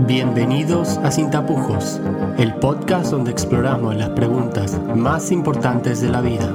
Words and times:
Bienvenidos 0.00 0.98
a 0.98 1.12
Sin 1.12 1.30
Tapujos, 1.30 2.00
el 2.36 2.52
podcast 2.56 3.12
donde 3.12 3.30
exploramos 3.30 3.94
las 3.94 4.10
preguntas 4.10 4.76
más 4.96 5.30
importantes 5.30 6.00
de 6.00 6.08
la 6.08 6.20
vida. 6.20 6.52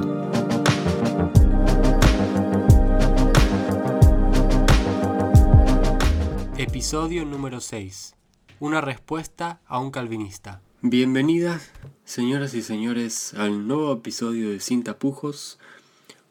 Episodio 6.58 7.24
número 7.24 7.60
6. 7.60 8.14
Una 8.60 8.82
respuesta 8.82 9.60
a 9.66 9.80
un 9.80 9.90
calvinista. 9.90 10.60
Bienvenidas, 10.82 11.70
señoras 12.04 12.52
y 12.52 12.60
señores, 12.60 13.32
al 13.34 13.66
nuevo 13.66 13.94
episodio 13.94 14.50
de 14.50 14.60
Sin 14.60 14.84
Tapujos. 14.84 15.58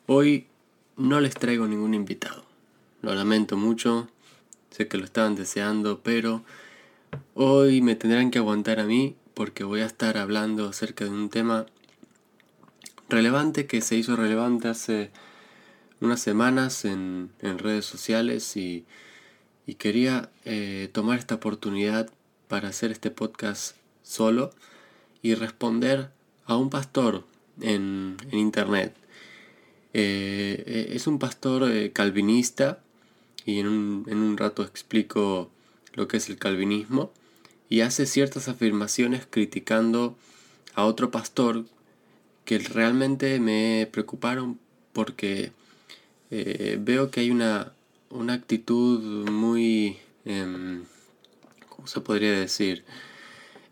Hoy 0.06 0.46
no 0.96 1.20
les 1.20 1.34
traigo 1.34 1.68
ningún 1.68 1.96
invitado. 1.96 2.46
Lo 3.02 3.16
lamento 3.16 3.58
mucho, 3.58 4.08
sé 4.70 4.88
que 4.88 4.98
lo 4.98 5.06
estaban 5.06 5.34
deseando, 5.34 6.02
pero 6.02 6.44
Hoy 7.42 7.82
me 7.82 7.96
tendrán 7.96 8.32
que 8.32 8.40
aguantar 8.40 8.82
a 8.82 8.86
mí 8.86 9.16
porque 9.34 9.64
voy 9.64 9.80
a 9.80 9.86
estar 9.86 10.18
hablando 10.18 10.68
acerca 10.68 11.06
de 11.06 11.12
un 11.12 11.30
tema 11.30 11.66
relevante 13.08 13.66
que 13.66 13.80
se 13.80 13.96
hizo 13.96 14.18
relevante 14.18 14.68
hace 14.68 15.12
unas 16.02 16.20
semanas 16.20 16.84
en, 16.84 17.32
redes 17.42 17.86
sociales 17.86 18.58
y, 18.58 18.86
quería 19.78 20.30
eh, 20.44 20.90
tomar 20.92 21.20
esta 21.20 21.36
oportunidad 21.36 22.10
para 22.50 22.68
hacer 22.68 22.92
este 22.92 23.10
podcast 23.10 23.78
solo 24.04 24.50
y 25.22 25.36
responder 25.36 26.10
a 26.46 26.58
un 26.58 26.70
pastor 26.70 27.26
en, 27.62 28.18
internet. 28.34 28.96
Eh, 29.94 30.64
eh, 30.68 30.90
es 30.92 31.08
un 31.08 31.20
pastor 31.20 31.72
calvinista 31.94 32.80
y 33.46 33.60
en 33.60 33.68
un, 33.68 34.06
en 34.10 34.18
un 34.18 34.36
rato 34.36 34.64
explico 34.64 35.52
lo 36.00 36.08
que 36.08 36.16
es 36.16 36.30
el 36.30 36.38
calvinismo, 36.38 37.12
y 37.68 37.82
hace 37.82 38.06
ciertas 38.06 38.48
afirmaciones 38.48 39.28
criticando 39.30 40.18
a 40.74 40.86
otro 40.86 41.12
pastor 41.12 41.66
que 42.46 42.58
realmente 42.58 43.38
me 43.42 43.86
preocuparon 43.92 44.58
porque 44.94 45.52
eh, 46.32 46.80
veo 46.82 47.12
que 47.12 47.20
hay 47.20 47.32
una, 47.32 47.74
una 48.10 48.34
actitud 48.34 49.30
muy... 49.30 49.98
Em, 50.24 50.86
¿Cómo 51.68 51.86
se 51.88 52.00
podría 52.00 52.32
decir? 52.32 52.86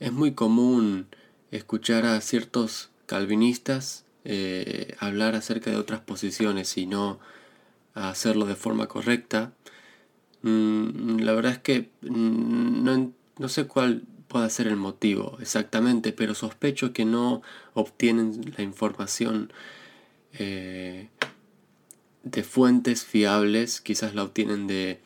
Es 0.02 0.12
muy 0.12 0.34
común 0.34 1.08
escuchar 1.52 2.06
a 2.06 2.19
ciertos 2.19 2.89
calvinistas 3.06 4.03
eh, 4.25 4.95
hablar 5.00 5.36
acerca 5.36 5.72
de 5.72 5.78
otras 5.78 6.02
posiciones 6.02 6.78
y 6.78 6.88
no 6.88 7.19
hacerlo 7.94 8.45
de 8.45 8.56
forma 8.56 8.88
correcta 8.88 9.53
Mm, 10.48 11.20
la 11.23 11.34
verdad 11.34 11.53
es 11.53 11.59
que 11.59 11.90
mm, 12.02 13.12
no, 13.38 13.50
sé 13.50 13.67
cuál 13.67 14.03
puede 14.30 14.50
ser 14.50 14.67
el 14.67 14.78
motivo 14.78 15.38
exactamente, 15.42 16.14
pero 16.14 16.36
sospecho 16.36 16.94
que 16.94 17.06
no 17.06 17.42
obtienen 17.73 18.53
la 18.58 18.64
información 18.64 19.52
eh, 20.34 21.09
de 22.23 22.44
fuentes 22.44 23.03
fiables, 23.06 23.81
quizás 23.81 24.16
la 24.16 24.23
obtienen 24.23 24.68
de, 24.68 25.00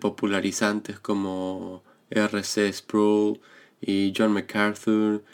popularizantes 0.00 0.98
como 1.00 1.82
R.C. 2.10 2.72
Sproul 2.72 3.40
y 3.80 4.12
John 4.16 4.32
MacArthur 4.32 5.24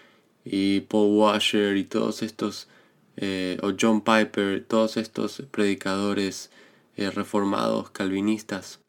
y 0.45 0.81
Paul 0.83 1.17
Washer 1.17 1.77
y 1.77 1.85
todos 1.85 2.23
estos, 2.23 2.69
eh, 3.17 3.59
o 3.63 3.73
John 3.79 4.03
Piper, 4.03 4.65
todos 4.65 4.97
estos 4.97 5.43
predicadores 5.51 6.51
eh, 6.97 7.11
reformados, 7.11 7.91
calvinistas. 7.91 8.81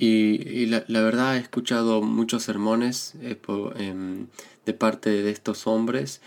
Y, 0.00 0.66
la, 0.66 0.84
verdad 0.86 1.36
he 1.36 1.40
escuchado 1.40 2.02
muchos 2.02 2.44
sermones 2.44 3.14
eh, 3.20 3.36
em, 3.76 4.28
de 4.64 4.72
parte 4.72 5.10
de 5.10 5.30
estos 5.30 5.66
hombres. 5.66 6.20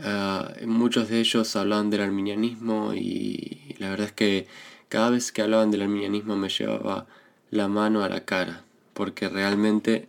Ah, 0.00 0.52
muchos 0.66 1.08
de 1.08 1.20
ellos 1.20 1.54
hablaban 1.54 1.90
del 1.90 2.00
arminianismo 2.00 2.92
y 2.92 3.76
la 3.78 3.90
verdad 3.90 4.08
es 4.08 4.12
que 4.12 4.48
cada 4.88 5.10
vez 5.10 5.30
que 5.30 5.42
hablaban 5.42 5.70
del 5.70 5.82
arminianismo 5.82 6.34
me 6.34 6.48
llevaba 6.48 7.06
la 7.50 7.68
mano 7.68 8.02
a 8.02 8.08
la 8.08 8.24
cara, 8.24 8.64
porque 8.94 9.28
realmente 9.28 10.08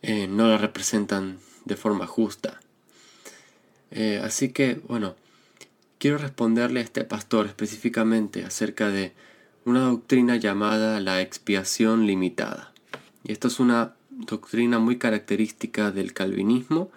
eh, 0.00 0.26
no 0.28 0.48
la 0.48 0.56
representan 0.56 1.38
de 1.66 1.76
forma 1.76 2.06
justa. 2.06 2.60
Eh, 3.90 4.18
así 4.24 4.50
que, 4.50 4.80
bueno, 4.88 5.14
quiero 5.98 6.16
responderle 6.16 6.80
a 6.80 6.84
este 6.84 7.04
pastor 7.04 7.46
específicamente 7.46 8.44
acerca 8.44 8.88
de 8.88 9.12
una 9.66 9.80
doctrina 9.80 10.36
llamada 10.36 11.00
la 11.00 11.20
expiación 11.20 12.06
limitada. 12.06 12.72
Y 13.24 13.32
esto 13.32 13.48
es 13.48 13.58
una 13.58 13.94
doctrina 14.10 14.78
muy 14.78 14.96
característica 14.96 15.90
del 15.90 16.14
calvinismo 16.14 16.90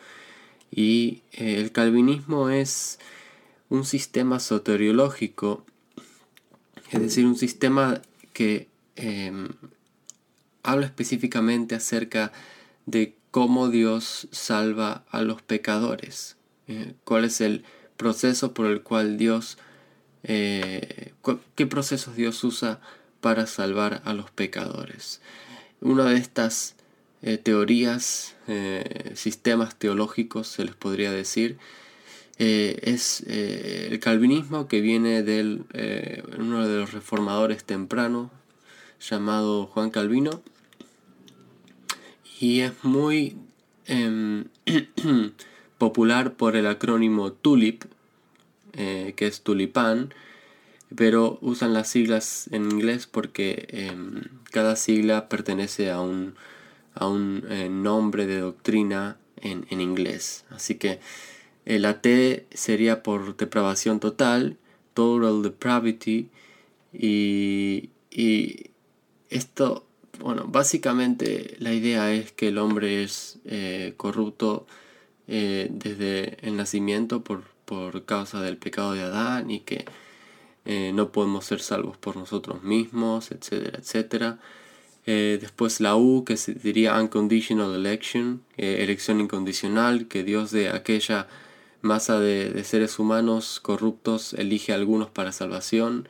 y 0.72 1.24
eh, 1.32 1.56
el 1.58 1.72
calvinismo 1.72 2.50
es 2.50 3.00
un 3.70 3.86
sistema 3.86 4.40
soteriológico, 4.40 5.66
es 6.92 7.02
decir, 7.02 7.26
un 7.26 7.38
sistema 7.38 8.02
que 8.34 8.68
em, 8.96 9.50
habla 10.62 10.86
específicamente 10.86 11.74
acerca 11.74 12.32
de 12.86 13.16
cómo 13.32 13.70
Dios 13.70 14.28
salva 14.32 15.04
a 15.10 15.24
los 15.24 15.42
pecadores, 15.42 16.38
eh, 16.68 16.94
cuál 17.04 17.26
es 17.26 17.42
el 17.42 17.64
proceso 17.98 18.54
por 18.54 18.68
el 18.68 18.84
cual 18.84 19.18
Dios 19.18 19.58
eh, 20.24 21.14
qué 21.56 21.68
procesos 21.68 22.16
Dios 22.16 22.44
usa 22.44 22.80
para 23.22 23.48
salvar 23.48 24.02
a 24.06 24.14
los 24.14 24.32
pecadores. 24.32 25.22
Una 25.82 26.06
de 26.06 26.18
estas 26.18 26.76
eh, 27.22 27.38
teorías, 27.38 28.36
eh, 28.48 29.12
sistemas 29.16 29.78
teológicos, 29.78 30.48
se 30.48 30.66
les 30.66 30.76
podría 30.76 31.12
decir, 31.12 31.58
es 32.38 33.20
el 33.28 34.00
calvinismo 34.00 34.70
que 34.70 34.80
viene 34.80 35.24
de 35.24 35.62
uno 36.38 36.66
de 36.66 36.80
los 36.80 36.94
reformadores 36.94 37.66
tempranos, 37.66 38.32
llamado 39.02 39.68
Juan 39.68 39.90
Calvino, 39.90 40.42
y 42.40 42.62
es 42.62 42.72
muy 42.84 43.36
em, 43.88 44.46
popular 45.78 46.36
por 46.36 46.56
el 46.56 46.68
acrónimo 46.68 47.34
TULIP, 47.34 47.84
eh, 48.80 49.14
que 49.18 49.28
es 49.28 49.42
tulipán, 49.42 50.14
pero 50.96 51.38
usan 51.42 51.74
las 51.74 51.90
siglas 51.90 52.48
en 52.54 52.72
inglés 52.72 53.08
porque 53.08 53.68
em, 53.72 54.24
cada 54.52 54.78
sigla 54.78 55.28
pertenece 55.28 55.92
a 55.92 56.00
un, 56.00 56.36
a 56.94 57.06
un 57.06 57.44
eh, 57.50 57.68
nombre 57.68 58.26
de 58.26 58.40
doctrina 58.40 59.18
en, 59.42 59.82
inglés. 59.82 60.46
Así 60.50 60.76
que 60.76 61.02
la 61.66 62.02
T 62.02 62.48
sería 62.52 63.04
por 63.04 63.36
depravación 63.36 64.00
total, 64.00 64.58
total 64.94 65.42
depravity, 65.44 66.30
y, 66.94 67.90
esto, 69.30 69.86
bueno, 70.20 70.46
básicamente 70.48 71.58
la 71.60 71.74
idea 71.74 72.14
es 72.14 72.32
que 72.32 72.48
el 72.48 72.58
hombre 72.58 73.04
es 73.04 73.40
eh, 73.44 73.94
corrupto 73.98 74.68
desde 75.28 76.38
el 76.42 76.56
nacimiento 76.58 77.24
por, 77.24 77.44
por 77.70 78.04
causa 78.04 78.42
del 78.42 78.58
pecado 78.58 78.94
de 78.94 79.04
Adán 79.04 79.52
y 79.52 79.60
que 79.60 79.86
eh, 80.66 80.92
no 80.92 81.12
podemos 81.12 81.46
ser 81.46 81.60
salvos 81.62 81.98
por 81.98 82.18
nosotros 82.18 82.64
mismos, 82.64 83.30
etcétera, 83.32 83.78
etcétera. 83.78 84.40
Eh, 85.06 85.38
después 85.40 85.80
la 85.80 85.96
U, 85.96 86.24
que 86.26 86.36
se 86.36 86.56
diría 86.56 87.00
unconditional 87.00 87.76
election, 87.76 88.42
eh, 88.58 88.80
elección 88.82 89.20
incondicional, 89.22 90.08
que 90.08 90.24
Dios 90.24 90.50
de 90.50 90.70
aquella 90.70 91.28
masa 91.82 92.20
de, 92.20 92.64
seres 92.64 92.98
humanos 92.98 93.60
corruptos 93.60 94.34
elige 94.34 94.72
a 94.72 94.76
algunos 94.76 95.12
para 95.12 95.32
salvación. 95.32 96.10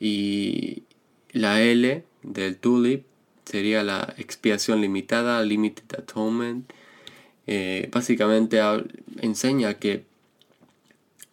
Y 0.00 0.82
la 1.30 1.62
L 1.62 2.04
del 2.24 2.56
tulip 2.56 3.04
sería 3.44 3.84
la 3.84 4.12
expiación 4.18 4.80
limitada, 4.80 5.40
limited 5.44 5.84
atonement. 5.96 6.68
básicamente 7.92 8.60
enseña 9.20 9.74
que 9.74 10.13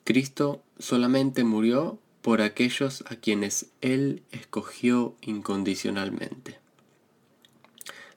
Cristo 0.04 0.62
solamente 0.80 1.44
murió 1.44 2.00
por 2.22 2.42
aquellos 2.42 3.04
a 3.08 3.16
quienes 3.16 3.68
Él 3.82 4.22
escogió 4.32 5.16
incondicionalmente. 5.22 6.60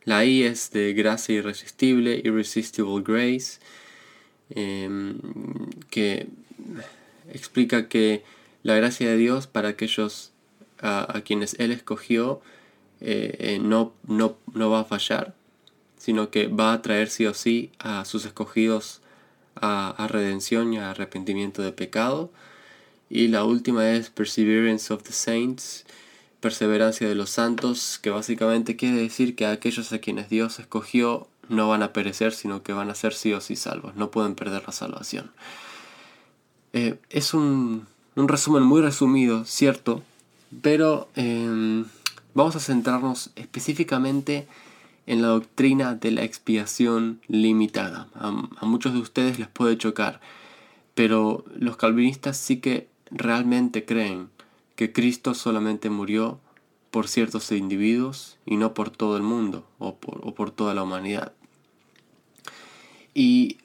La 0.05 0.25
I 0.25 0.43
es 0.43 0.71
de 0.71 0.93
gracia 0.93 1.35
irresistible, 1.35 2.21
irresistible 2.23 3.03
grace, 3.03 3.59
em, 4.51 5.19
que 5.91 6.27
explica 7.33 7.89
que 7.89 8.23
la 8.63 8.75
gracia 8.75 9.09
de 9.09 9.17
Dios 9.17 9.47
para 9.47 9.71
aquellos 9.71 10.33
a, 10.81 11.23
quienes 11.25 11.55
Él 11.59 11.73
escogió 11.73 12.43
eh, 13.01 13.37
eh, 13.39 13.59
no, 13.59 13.95
no, 14.07 14.37
no 14.53 14.71
va 14.71 14.81
a 14.81 14.85
fallar, 14.85 15.35
sino 15.97 16.31
que 16.31 16.49
va 16.49 16.75
a 16.75 16.83
traer 16.83 17.09
sí 17.09 17.25
o 17.25 17.33
sí 17.33 17.71
a 17.79 18.05
sus 18.05 18.27
escogidos 18.27 19.01
a, 19.57 20.07
redención 20.09 20.73
y 20.73 20.79
a 20.79 20.91
arrepentimiento 20.91 21.63
de 21.63 21.73
pecado. 21.73 22.31
Y 23.11 23.29
la 23.29 23.45
última 23.45 23.91
es 23.93 24.11
Perseverance 24.11 24.93
of 24.93 25.03
the 25.03 25.13
Saints, 25.13 25.85
perseverancia 26.41 27.09
de 27.09 27.15
los 27.15 27.31
santos, 27.31 27.99
que 28.03 28.11
básicamente 28.11 28.77
quiere 28.77 28.97
decir 28.97 29.37
que 29.37 29.47
aquellos 29.47 29.93
a 29.93 29.99
quienes 29.99 30.29
Dios 30.29 30.59
escogió 30.59 31.29
no 31.49 31.69
van 31.69 31.83
a 31.83 31.93
perecer, 31.93 32.33
sino 32.33 32.63
que 32.63 32.73
van 32.73 32.91
a 32.91 32.95
ser 32.95 33.15
sí 33.15 33.33
o 33.33 33.41
sí 33.41 33.57
salvos, 33.57 33.95
no 33.97 34.11
pueden 34.11 34.35
perder 34.35 34.63
la 34.67 34.73
salvación. 34.73 35.31
Eh, 36.73 36.99
es 37.11 37.35
un, 37.35 37.87
resumen 38.17 38.63
muy 38.63 38.81
resumido, 38.81 39.45
cierto, 39.45 40.03
pero 40.63 41.09
em, 41.15 41.85
vamos 42.35 42.57
a 42.57 42.61
centrarnos 42.61 43.31
específicamente 43.37 44.37
en 44.37 44.64
la 45.07 45.29
doctrina 45.29 45.95
de 45.95 46.11
la 46.11 46.25
expiación 46.25 47.21
limitada. 47.29 48.09
A, 48.15 48.31
muchos 48.65 48.95
de 48.95 49.01
ustedes 49.01 49.39
les 49.39 49.49
puede 49.49 49.77
chocar, 49.77 50.21
pero 50.95 51.45
los 51.57 51.77
calvinistas 51.77 52.37
sí 52.37 52.59
que 52.59 52.89
realmente 53.11 53.85
creen 53.85 54.31
que 54.77 54.93
Cristo 54.93 55.35
solamente 55.35 55.91
murió 55.91 56.41
por 56.91 57.09
ciertos 57.09 57.51
individuos 57.53 58.39
y 58.47 58.57
no 58.57 58.73
por 58.75 58.91
todo 58.91 59.17
el 59.17 59.23
mundo 59.23 59.67
o 59.79 59.97
por, 59.97 60.51
toda 60.53 60.75
la 60.75 60.83
humanidad. 60.83 61.33
Y 63.13 63.59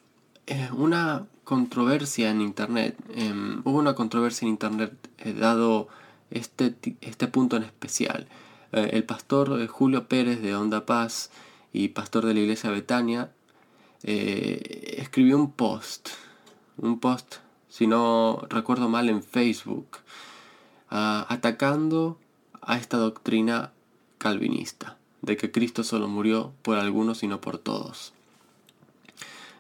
eh, 0.47 0.69
una 0.73 1.27
controversia 1.43 2.29
en 2.29 2.41
Internet, 2.41 2.95
em, 3.15 3.61
hubo 3.63 3.79
una 3.79 3.95
controversia 3.95 4.45
en 4.45 4.51
Internet 4.51 4.93
eh, 5.19 5.33
dado 5.33 5.87
este, 6.31 6.75
este 7.01 7.27
punto 7.27 7.57
en 7.57 7.63
especial. 7.63 8.27
Eh, 8.71 8.89
el 8.93 9.03
pastor 9.03 9.67
Julio 9.67 10.07
Pérez 10.07 10.41
de 10.41 10.55
Onda 10.55 10.85
Paz 10.85 11.31
y 11.73 11.89
pastor 11.89 12.25
de 12.25 12.33
la 12.33 12.39
iglesia 12.39 12.71
Betania 12.71 13.31
escribió 14.01 15.37
un 15.37 15.51
post, 15.51 16.09
un 16.77 17.01
post, 17.01 17.35
si 17.67 17.85
no 17.85 18.47
recuerdo 18.49 18.87
mal, 18.87 19.09
en 19.09 19.21
Facebook, 19.21 19.97
atacando 20.87 22.17
a 22.61 22.77
esta 22.77 22.95
doctrina 22.95 23.73
calvinista, 24.17 24.97
de 25.21 25.35
que 25.35 25.51
Cristo 25.51 25.83
solo 25.83 26.07
murió 26.07 26.53
por 26.61 26.77
algunos 26.77 27.23
y 27.23 27.27
no 27.27 27.41
por 27.41 27.57
todos. 27.57 28.13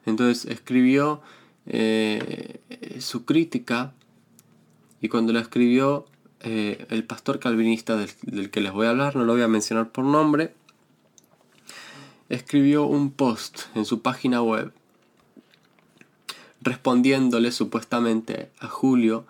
Entonces 0.05 0.45
escribió 0.45 1.21
eh, 1.65 2.59
su 2.99 3.25
crítica 3.25 3.93
y 5.01 5.09
cuando 5.09 5.33
la 5.33 5.41
escribió 5.41 6.05
eh, 6.41 6.85
el 6.89 7.03
pastor 7.03 7.39
calvinista 7.39 7.97
del, 7.97 8.49
que 8.49 8.61
les 8.61 8.71
voy 8.71 8.87
a 8.87 8.91
hablar, 8.91 9.15
no 9.15 9.25
lo 9.25 9.33
voy 9.33 9.41
a 9.41 9.47
mencionar 9.47 9.91
por 9.91 10.05
nombre, 10.05 10.53
escribió 12.29 12.85
un 12.85 13.11
post 13.11 13.63
en 13.75 13.85
su 13.85 14.01
página 14.01 14.41
web 14.41 14.71
respondiéndole 16.61 17.51
supuestamente 17.51 18.51
a 18.59 18.67
Julio 18.67 19.25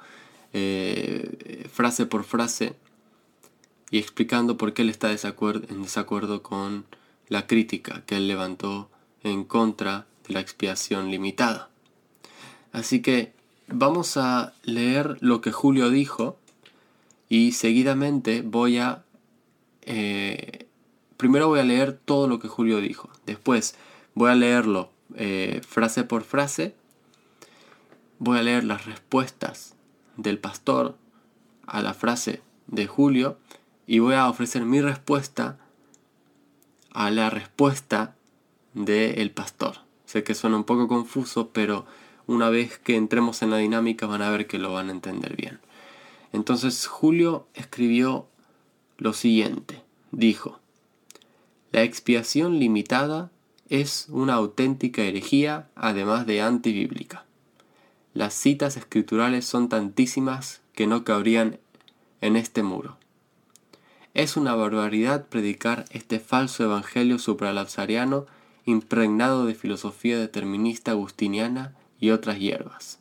eh, 0.54 1.68
frase 1.72 2.06
por 2.06 2.24
frase 2.24 2.76
y 3.92 4.00
explicando 4.00 4.58
por 4.58 4.74
qué 4.74 4.82
él 4.82 4.90
está 4.90 5.10
en 5.10 5.84
desacuerdo 5.84 6.44
con 6.44 6.86
la 7.28 7.48
crítica 7.48 8.04
que 8.06 8.18
él 8.18 8.28
levantó 8.28 8.90
en 9.24 9.44
contra 9.44 10.06
de 10.28 10.34
la 10.34 10.40
expiación 10.40 11.12
limitada. 11.12 11.70
Así 12.72 13.02
que 13.02 13.34
vamos 13.68 14.18
a 14.18 14.54
leer 14.64 15.18
lo 15.22 15.42
que 15.42 15.52
Julio 15.52 15.90
dijo 15.90 16.38
y 17.30 17.52
seguidamente 17.52 18.42
voy 18.42 18.80
a... 18.80 19.06
Eh, 19.84 20.68
primero 21.16 21.48
voy 21.48 21.60
a 21.60 21.64
leer 21.64 21.94
todo 21.94 22.28
lo 22.28 22.40
que 22.40 22.48
Julio 22.48 22.82
dijo. 22.82 23.10
Después 23.26 23.76
voy 24.16 24.32
a 24.32 24.36
leerlo 24.36 24.92
eh, 25.16 25.62
frase 25.68 26.04
por 26.04 26.24
frase. 26.24 26.76
Voy 28.18 28.40
a 28.40 28.44
leer 28.44 28.64
las 28.64 28.86
respuestas 28.86 29.76
del 30.18 30.40
pastor 30.40 30.98
a 31.66 31.82
la 31.82 31.94
frase 31.94 32.42
de 32.68 32.88
Julio 32.88 33.38
y 33.88 34.00
voy 34.00 34.16
a 34.16 34.28
ofrecer 34.28 34.66
mi 34.66 34.82
respuesta 34.82 35.58
a 36.92 37.12
la 37.12 37.30
respuesta 37.30 38.16
del 38.74 39.32
pastor. 39.32 39.78
Sé 40.06 40.24
que 40.24 40.36
suena 40.36 40.58
un 40.58 40.64
poco 40.64 40.88
confuso, 40.88 41.50
pero 41.50 41.86
una 42.28 42.50
vez 42.50 42.78
que 42.80 42.96
entremos 42.96 43.42
en 43.42 43.52
la 43.52 43.58
dinámica 43.58 44.06
van 44.06 44.22
a 44.22 44.30
ver 44.30 44.48
que 44.48 44.60
lo 44.60 44.74
van 44.74 44.90
a 44.90 44.92
entender 44.92 45.36
bien. 45.36 45.60
Entonces 46.50 46.88
Julio 46.88 47.46
escribió 47.54 48.26
lo 48.98 49.14
siguiente. 49.14 49.84
Dijo, 50.12 50.60
la 51.72 51.84
expiación 51.84 52.58
limitada 52.58 53.30
es 53.68 54.08
una 54.10 54.34
auténtica 54.34 55.04
herejía, 55.04 55.70
además 55.76 56.26
de 56.26 56.42
antibíblica. 56.42 57.24
Las 58.16 58.34
citas 58.34 58.78
escriturales 58.78 59.46
son 59.46 59.70
tantísimas 59.70 60.62
que 60.74 60.88
no 60.88 61.04
cabrían 61.04 61.60
en 62.20 62.36
este 62.36 62.64
muro. 62.64 62.98
Es 64.16 64.36
una 64.36 64.56
barbaridad 64.56 65.28
predicar 65.28 65.86
este 65.92 66.20
falso 66.20 66.64
evangelio 66.64 67.20
supralapsariano 67.20 68.26
impregnado 68.66 69.46
de 69.46 69.54
filosofía 69.54 70.18
determinista 70.18 70.94
agustiniana 70.94 71.76
y 72.00 72.10
otras 72.10 72.40
hierbas. 72.40 72.98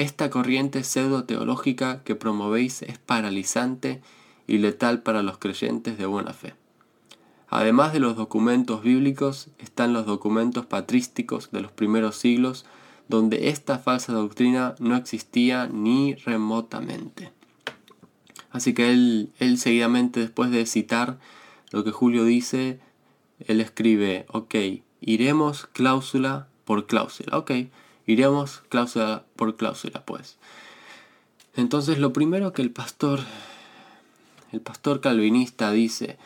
Esta 0.00 0.30
corriente 0.30 0.82
pseudo-teológica 0.82 2.02
que 2.04 2.14
promovéis 2.14 2.80
es 2.80 2.96
paralizante 2.96 4.00
y 4.46 4.56
letal 4.56 5.02
para 5.02 5.22
los 5.22 5.36
creyentes 5.36 5.98
de 5.98 6.06
buena 6.06 6.32
fe. 6.32 6.54
Además 7.50 7.92
de 7.92 8.00
los 8.00 8.16
documentos 8.16 8.82
bíblicos, 8.82 9.48
están 9.58 9.92
los 9.92 10.06
documentos 10.06 10.64
patrísticos 10.64 11.50
de 11.50 11.60
los 11.60 11.70
primeros 11.70 12.16
siglos 12.16 12.64
donde 13.08 13.50
esta 13.50 13.78
falsa 13.78 14.14
doctrina 14.14 14.74
no 14.78 14.96
existía 14.96 15.68
ni 15.70 16.14
remotamente. 16.14 17.30
Así 18.50 18.72
que 18.72 18.92
él, 18.92 19.34
él 19.38 19.58
seguidamente, 19.58 20.20
después 20.20 20.50
de 20.50 20.64
citar 20.64 21.18
lo 21.72 21.84
que 21.84 21.90
Julio 21.90 22.24
dice, 22.24 22.80
él 23.40 23.60
escribe, 23.60 24.24
ok, 24.28 24.54
iremos 25.02 25.66
cláusula 25.66 26.48
por 26.64 26.86
cláusula, 26.86 27.36
ok, 27.36 27.50
iremos 28.12 28.62
cláusula 28.68 29.24
por 29.36 29.56
cláusula, 29.56 30.04
pues. 30.04 30.36
Entonces 31.56 31.98
lo 31.98 32.12
primero 32.12 32.52
que 32.52 32.62
el 32.62 32.70
pastor, 32.70 33.20
el 34.52 34.60
pastor 34.60 35.00
calvinista 35.00 35.72
dice, 35.72 36.16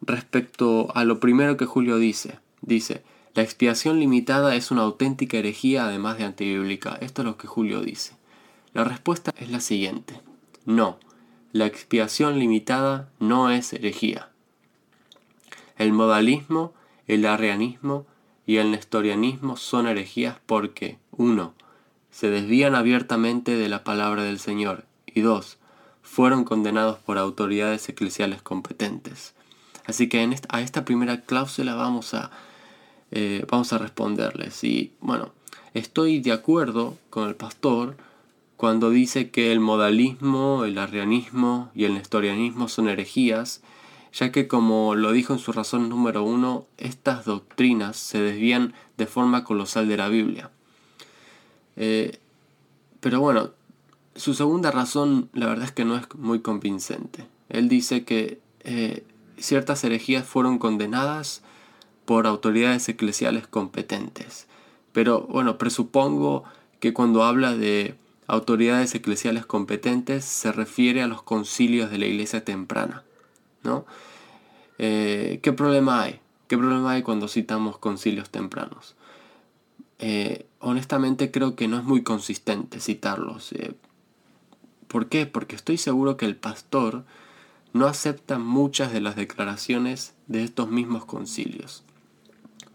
respecto 0.00 0.94
a 0.94 1.04
lo 1.04 1.20
primero 1.20 1.56
que 1.56 1.66
Julio 1.66 1.98
dice, 1.98 2.38
dice, 2.60 3.02
la 3.34 3.42
expiación 3.42 3.98
limitada 3.98 4.54
es 4.54 4.70
una 4.70 4.82
auténtica 4.82 5.38
herejía 5.38 5.84
además 5.84 6.18
de 6.18 6.24
antibíblica. 6.24 6.98
Esto 7.00 7.22
es 7.22 7.26
lo 7.26 7.38
que 7.38 7.46
Julio 7.46 7.80
dice. 7.80 8.14
La 8.74 8.84
respuesta 8.84 9.32
es 9.38 9.50
la 9.50 9.60
siguiente. 9.60 10.20
No, 10.66 10.98
la 11.52 11.66
expiación 11.66 12.38
limitada 12.38 13.08
no 13.18 13.50
es 13.50 13.72
herejía. 13.72 14.28
El 15.78 15.92
modalismo, 15.92 16.74
el 17.06 17.24
arrianismo 17.24 18.06
y 18.46 18.56
el 18.56 18.70
nestorianismo 18.70 19.56
son 19.56 19.86
herejías 19.86 20.38
porque 20.46 20.98
1. 21.12 21.54
Se 22.10 22.30
desvían 22.30 22.74
abiertamente 22.74 23.56
de 23.56 23.68
la 23.68 23.84
palabra 23.84 24.22
del 24.24 24.38
Señor 24.38 24.84
y 25.06 25.20
2. 25.20 25.58
Fueron 26.02 26.44
condenados 26.44 26.98
por 26.98 27.18
autoridades 27.18 27.88
eclesiales 27.88 28.42
competentes. 28.42 29.34
Así 29.86 30.08
que 30.08 30.22
en 30.22 30.34
a 30.48 30.60
esta 30.60 30.84
primera 30.84 31.22
cláusula 31.22 31.74
vamos 31.74 32.14
a 32.14 32.30
eh, 33.12 33.44
vamos 33.48 33.72
a 33.72 33.78
responderles. 33.78 34.64
Y 34.64 34.92
bueno, 35.00 35.32
estoy 35.74 36.20
de 36.20 36.32
acuerdo 36.32 36.96
con 37.10 37.28
el 37.28 37.36
pastor 37.36 37.96
cuando 38.56 38.90
dice 38.90 39.30
que 39.30 39.52
el 39.52 39.60
modalismo, 39.60 40.64
el 40.64 40.78
arrianismo 40.78 41.70
y 41.74 41.84
el 41.84 41.94
nestorianismo 41.94 42.68
son 42.68 42.88
herejías, 42.88 43.60
ya 44.12 44.30
que 44.30 44.46
como 44.46 44.94
lo 44.94 45.12
dijo 45.12 45.32
en 45.32 45.38
su 45.38 45.52
razón 45.52 45.88
número 45.88 46.22
uno, 46.22 46.66
estas 46.76 47.24
doctrinas 47.24 47.96
se 47.96 48.20
desvían 48.20 48.74
de 48.98 49.06
forma 49.06 49.44
colosal 49.44 49.88
de 49.88 49.96
la 49.96 50.08
Biblia. 50.08 50.50
Eh, 51.76 52.18
pero 53.00 53.20
bueno, 53.20 53.50
su 54.14 54.34
segunda 54.34 54.70
razón 54.70 55.30
la 55.32 55.46
verdad 55.46 55.64
es 55.64 55.72
que 55.72 55.84
no 55.84 55.96
es 55.96 56.06
muy 56.14 56.40
convincente. 56.40 57.26
Él 57.48 57.68
dice 57.68 58.04
que 58.04 58.40
eh, 58.60 59.04
ciertas 59.38 59.82
herejías 59.84 60.26
fueron 60.26 60.58
condenadas 60.58 61.42
por 62.04 62.26
autoridades 62.26 62.88
eclesiales 62.88 63.46
competentes. 63.46 64.46
Pero 64.92 65.22
bueno, 65.22 65.56
presupongo 65.56 66.44
que 66.80 66.92
cuando 66.92 67.24
habla 67.24 67.56
de 67.56 67.94
autoridades 68.26 68.94
eclesiales 68.94 69.46
competentes 69.46 70.24
se 70.24 70.52
refiere 70.52 71.02
a 71.02 71.06
los 71.06 71.22
concilios 71.22 71.90
de 71.90 71.98
la 71.98 72.06
iglesia 72.06 72.44
temprana. 72.44 73.04
¿No? 73.62 73.86
Eh, 74.78 75.40
¿Qué 75.42 75.52
problema 75.52 76.02
hay? 76.02 76.20
¿Qué 76.48 76.58
problema 76.58 76.92
hay 76.92 77.02
cuando 77.02 77.28
citamos 77.28 77.78
concilios 77.78 78.30
tempranos? 78.30 78.94
Eh, 79.98 80.46
honestamente 80.58 81.30
creo 81.30 81.54
que 81.54 81.68
no 81.68 81.78
es 81.78 81.84
muy 81.84 82.02
consistente 82.02 82.80
citarlos. 82.80 83.52
Eh, 83.52 83.74
¿Por 84.88 85.08
qué? 85.08 85.26
Porque 85.26 85.56
estoy 85.56 85.78
seguro 85.78 86.16
que 86.16 86.26
el 86.26 86.36
pastor 86.36 87.04
no 87.72 87.86
acepta 87.86 88.38
muchas 88.38 88.92
de 88.92 89.00
las 89.00 89.16
declaraciones 89.16 90.14
de 90.26 90.44
estos 90.44 90.68
mismos 90.68 91.04
concilios. 91.04 91.84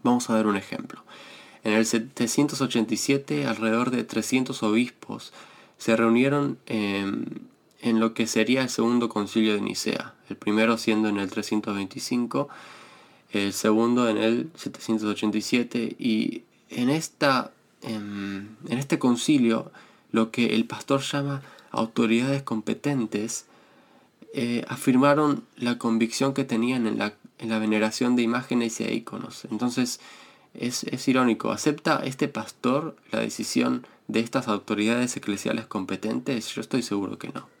Vamos 0.02 0.30
a 0.30 0.34
dar 0.34 0.46
un 0.46 0.56
ejemplo. 0.56 1.04
En 1.64 1.74
el 1.74 1.86
787, 1.86 3.46
alrededor 3.46 3.90
de 3.90 4.04
300 4.04 4.62
obispos 4.62 5.32
se 5.76 5.96
reunieron 5.96 6.58
en, 6.66 7.48
en 7.80 8.00
lo 8.00 8.14
que 8.14 8.26
sería 8.26 8.62
el 8.62 8.68
segundo 8.68 9.08
concilio 9.08 9.54
de 9.54 9.60
Nicea, 9.60 10.14
el 10.28 10.36
primero 10.36 10.78
siendo 10.78 11.08
en 11.08 11.18
el 11.18 11.30
325, 11.30 12.48
el 13.32 13.52
segundo 13.52 14.08
en 14.08 14.16
el 14.16 14.50
787 14.54 15.96
y 15.98 16.42
en, 16.70 16.90
esta, 16.90 17.52
em, 17.82 18.48
en, 18.68 18.78
este 18.78 18.98
concilio 18.98 19.70
lo 20.10 20.30
que 20.30 20.54
el 20.54 20.64
pastor 20.64 21.02
llama 21.02 21.42
autoridades 21.70 22.42
competentes 22.42 23.46
eh, 24.34 24.64
afirmaron 24.68 25.44
la 25.56 25.78
convicción 25.78 26.34
que 26.34 26.44
tenían 26.44 26.86
en 26.86 26.98
la, 26.98 27.14
en 27.38 27.50
la 27.50 27.58
veneración 27.58 28.16
de 28.16 28.22
imágenes 28.22 28.80
y 28.80 28.84
de. 28.84 29.46
Entonces 29.50 30.00
es, 30.54 30.84
es 30.84 31.06
irónico, 31.08 31.52
¿acepta 31.52 32.00
este 32.04 32.28
pastor 32.28 32.96
la 33.12 33.20
decisión 33.20 33.86
de 34.08 34.20
estas 34.20 34.48
autoridades 34.48 35.16
eclesiales 35.16 35.66
competentes? 35.66 36.48
Yo 36.54 36.60
estoy 36.60 36.82
seguro 36.82 37.18
que 37.18 37.28
no. 37.28 37.57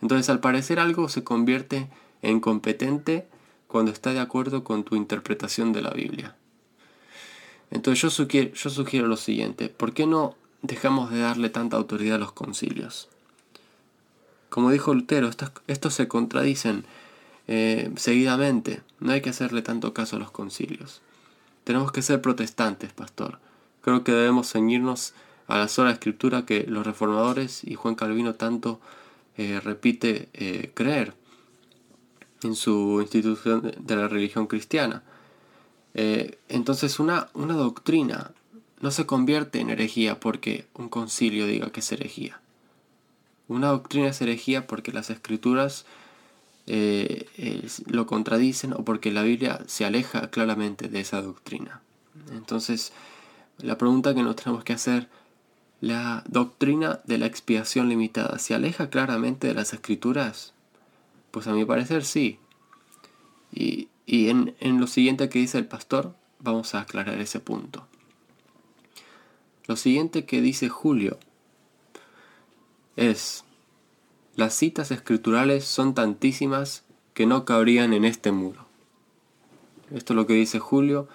Entonces 0.00 0.28
al 0.30 0.40
parecer 0.40 0.80
algo 0.80 1.08
se 1.08 1.24
convierte 1.24 1.88
en 2.22 2.40
competente 2.40 3.26
cuando 3.66 3.92
está 3.92 4.12
de 4.12 4.20
acuerdo 4.20 4.64
con 4.64 4.84
tu 4.84 4.96
interpretación 4.96 5.72
de 5.72 5.82
la 5.82 5.90
Biblia. 5.90 6.34
Entonces 7.70 8.00
yo 8.00 8.10
sugiero, 8.70 9.06
lo 9.06 9.16
siguiente, 9.16 9.68
¿por 9.68 9.92
qué 9.92 10.06
no 10.06 10.34
dejamos 10.62 11.10
de 11.10 11.20
darle 11.20 11.50
tanta 11.50 11.76
autoridad 11.76 12.16
a 12.16 12.18
los 12.18 12.32
concilios? 12.32 13.08
Como 14.48 14.70
dijo 14.70 14.94
Lutero, 14.94 15.28
estos, 15.66 15.94
se 15.94 16.08
contradicen 16.08 16.86
eh, 17.46 17.90
seguidamente, 17.96 18.80
no 19.00 19.12
hay 19.12 19.20
que 19.20 19.30
hacerle 19.30 19.60
tanto 19.60 19.92
caso 19.92 20.16
a 20.16 20.18
los 20.18 20.30
concilios. 20.30 21.02
Tenemos 21.64 21.92
que 21.92 22.00
ser 22.00 22.22
protestantes, 22.22 22.94
pastor. 22.94 23.38
Creo 23.82 24.02
que 24.02 24.12
debemos 24.12 24.50
ceñirnos 24.50 25.12
a 25.46 25.58
la 25.58 25.68
sola 25.68 25.90
escritura 25.90 26.46
que 26.46 26.64
los 26.66 26.86
reformadores 26.86 27.62
y 27.64 27.74
Juan 27.74 27.94
Calvino 27.94 28.34
tanto 28.34 28.80
eh, 29.38 29.60
repite 29.60 30.28
eh, 30.34 30.72
creer 30.74 31.14
en 32.42 32.56
su 32.56 32.98
institución 33.00 33.72
de 33.78 33.96
la 33.96 34.08
religión 34.08 34.48
cristiana. 34.48 35.04
Eh, 35.94 36.38
entonces 36.48 36.98
una, 36.98 37.28
una 37.34 37.54
doctrina 37.54 38.32
no 38.80 38.90
se 38.90 39.06
convierte 39.06 39.60
en 39.60 39.70
herejía 39.70 40.18
porque 40.18 40.66
un 40.74 40.88
concilio 40.88 41.46
diga 41.46 41.70
que 41.70 41.78
es 41.78 41.92
herejía. 41.92 42.40
Una 43.46 43.68
doctrina 43.68 44.08
es 44.08 44.20
herejía 44.20 44.66
porque 44.66 44.92
las 44.92 45.08
escrituras 45.08 45.86
lo 47.86 48.06
contradicen 48.06 48.74
o 48.74 48.84
porque 48.84 49.10
la 49.10 49.22
Biblia 49.22 49.60
se 49.66 49.86
aleja 49.86 50.28
claramente 50.30 50.88
de 50.88 51.00
esa 51.00 51.22
doctrina. 51.22 51.80
Entonces, 52.32 52.92
la 53.56 53.78
pregunta 53.78 54.14
que 54.14 54.22
nos 54.22 54.36
tenemos 54.36 54.64
que 54.64 54.74
hacer 54.74 55.08
la 55.80 56.24
doctrina 56.26 57.00
de 57.04 57.18
la 57.18 57.26
expiación 57.26 57.88
limitada 57.88 58.38
se 58.38 58.54
aleja 58.54 58.90
claramente 58.90 59.46
de 59.46 59.54
las 59.54 59.72
escrituras? 59.72 60.54
Pues 61.30 61.46
a 61.46 61.52
mi 61.52 61.64
parecer 61.64 62.04
sí. 62.04 62.38
Y, 63.52 63.88
en, 64.06 64.54
en, 64.60 64.80
lo 64.80 64.86
siguiente 64.86 65.28
que 65.28 65.38
dice 65.38 65.58
el 65.58 65.66
pastor, 65.66 66.14
vamos 66.40 66.74
a 66.74 66.80
aclarar 66.80 67.20
ese 67.20 67.40
punto. 67.40 67.86
Lo 69.66 69.76
siguiente 69.76 70.24
que 70.24 70.40
dice 70.40 70.68
Julio 70.68 71.18
es, 72.96 73.44
las 74.34 74.54
citas 74.54 74.90
escriturales 74.90 75.64
son 75.64 75.94
tantísimas 75.94 76.84
que 77.14 77.26
no 77.26 77.44
cabrían 77.44 77.92
en 77.92 78.04
este 78.04 78.32
muro. 78.32 78.66
Esto 79.90 80.12
es 80.12 80.16
lo 80.16 80.26
que 80.26 80.34
dice 80.34 80.58
Julio 80.58 81.08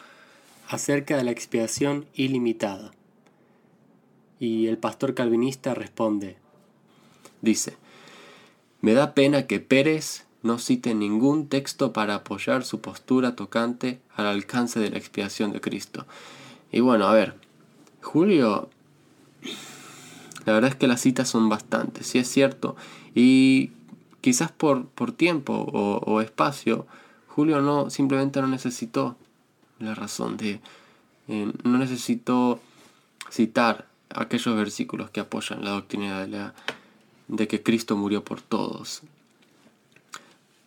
acerca 0.67 1.17
de 1.17 1.23
la 1.23 1.31
expiación 1.31 2.05
ilimitada. 2.13 2.91
Y 4.39 4.67
el 4.67 4.77
pastor 4.77 5.13
calvinista 5.13 5.73
responde, 5.73 6.37
dice, 7.41 7.77
me 8.81 8.93
da 8.93 9.13
pena 9.13 9.47
que 9.47 9.59
Pérez 9.59 10.25
no 10.41 10.59
cite 10.59 10.93
ningún 10.93 11.47
texto 11.47 11.93
para 11.93 12.15
apoyar 12.15 12.65
su 12.65 12.81
postura 12.81 13.35
tocante 13.35 14.01
al 14.15 14.27
alcance 14.27 14.79
de 14.79 14.89
la 14.89 14.97
expiación 14.97 15.53
de 15.53 15.61
Cristo. 15.61 16.05
Y 16.71 16.81
bueno, 16.81 17.07
a 17.07 17.13
ver, 17.13 17.35
Julio, 18.01 18.69
la 20.45 20.53
verdad 20.53 20.71
es 20.71 20.75
que 20.75 20.87
las 20.87 21.01
citas 21.01 21.29
son 21.29 21.47
bastantes, 21.47 22.07
sí 22.07 22.19
es 22.19 22.27
cierto, 22.27 22.75
y 23.15 23.71
quizás 24.19 24.51
por, 24.51 24.87
por 24.87 25.13
tiempo 25.13 25.53
o, 25.53 26.21
espacio, 26.21 26.85
Julio 27.27 27.61
no 27.61 27.89
simplemente 27.89 28.41
no 28.41 28.47
necesitó 28.47 29.15
la 29.79 29.95
razón 29.95 30.37
de, 30.37 30.59
eh, 31.29 31.51
no 31.63 31.77
necesitó 31.77 32.59
citar 33.31 33.87
aquellos 34.09 34.55
versículos 34.55 35.09
que 35.09 35.19
apoyan 35.19 35.63
la 35.63 35.71
doctrina 35.71 36.21
de, 36.21 36.27
la, 36.27 36.53
de 37.27 37.47
que 37.47 37.63
Cristo 37.63 37.95
murió 37.95 38.23
por 38.23 38.41
todos. 38.41 39.01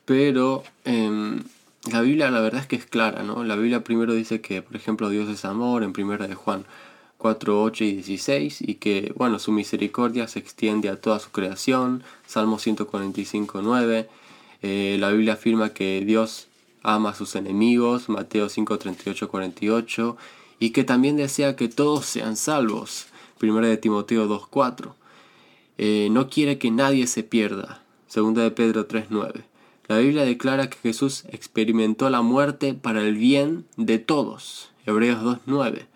Pero 0.04 0.62
em, 0.84 1.42
la 1.90 2.00
Biblia 2.00 2.30
la 2.30 2.40
verdad 2.40 2.62
es 2.62 2.66
que 2.66 2.76
es 2.76 2.86
clara, 2.86 3.22
¿no? 3.22 3.44
La 3.44 3.56
Biblia 3.56 3.84
primero 3.84 4.14
dice 4.14 4.40
que, 4.40 4.62
por 4.62 4.76
ejemplo, 4.76 5.08
Dios 5.08 5.28
es 5.28 5.44
amor, 5.44 5.82
en 5.82 5.92
primera 5.92 6.26
de 6.26 6.34
Juan 6.34 6.64
4, 7.18 7.62
8 7.62 7.84
y 7.84 7.92
16, 7.94 8.62
y 8.62 8.74
que, 8.74 9.12
bueno, 9.16 9.38
su 9.38 9.52
misericordia 9.52 10.28
se 10.28 10.38
extiende 10.38 10.88
a 10.88 11.00
toda 11.00 11.18
su 11.18 11.30
creación, 11.30 12.02
Salmo 12.26 12.58
145, 12.58 13.62
9. 13.62 14.08
Eh, 14.62 14.96
la 15.00 15.10
Biblia 15.10 15.34
afirma 15.34 15.70
que 15.70 16.04
Dios 16.04 16.48
ama 16.82 17.10
a 17.10 17.14
sus 17.14 17.34
enemigos, 17.34 18.08
Mateo 18.08 18.48
5, 18.48 18.78
38, 18.78 19.28
48, 19.28 20.16
y 20.58 20.70
que 20.70 20.84
también 20.84 21.16
desea 21.16 21.56
que 21.56 21.68
todos 21.68 22.06
sean 22.06 22.36
salvos, 22.36 23.06
Primera 23.38 23.68
de 23.68 23.76
Timoteo 23.76 24.28
2.4. 24.28 24.92
Eh, 25.78 26.08
no 26.10 26.28
quiere 26.28 26.58
que 26.58 26.70
nadie 26.70 27.06
se 27.06 27.22
pierda. 27.22 27.82
Segunda 28.06 28.42
de 28.42 28.50
Pedro 28.50 28.88
3.9. 28.88 29.44
La 29.88 29.98
Biblia 29.98 30.24
declara 30.24 30.68
que 30.68 30.78
Jesús 30.82 31.24
experimentó 31.28 32.10
la 32.10 32.22
muerte 32.22 32.74
para 32.74 33.02
el 33.02 33.14
bien 33.14 33.66
de 33.76 33.98
todos. 33.98 34.70
Hebreos 34.86 35.22
2.9. 35.22 35.86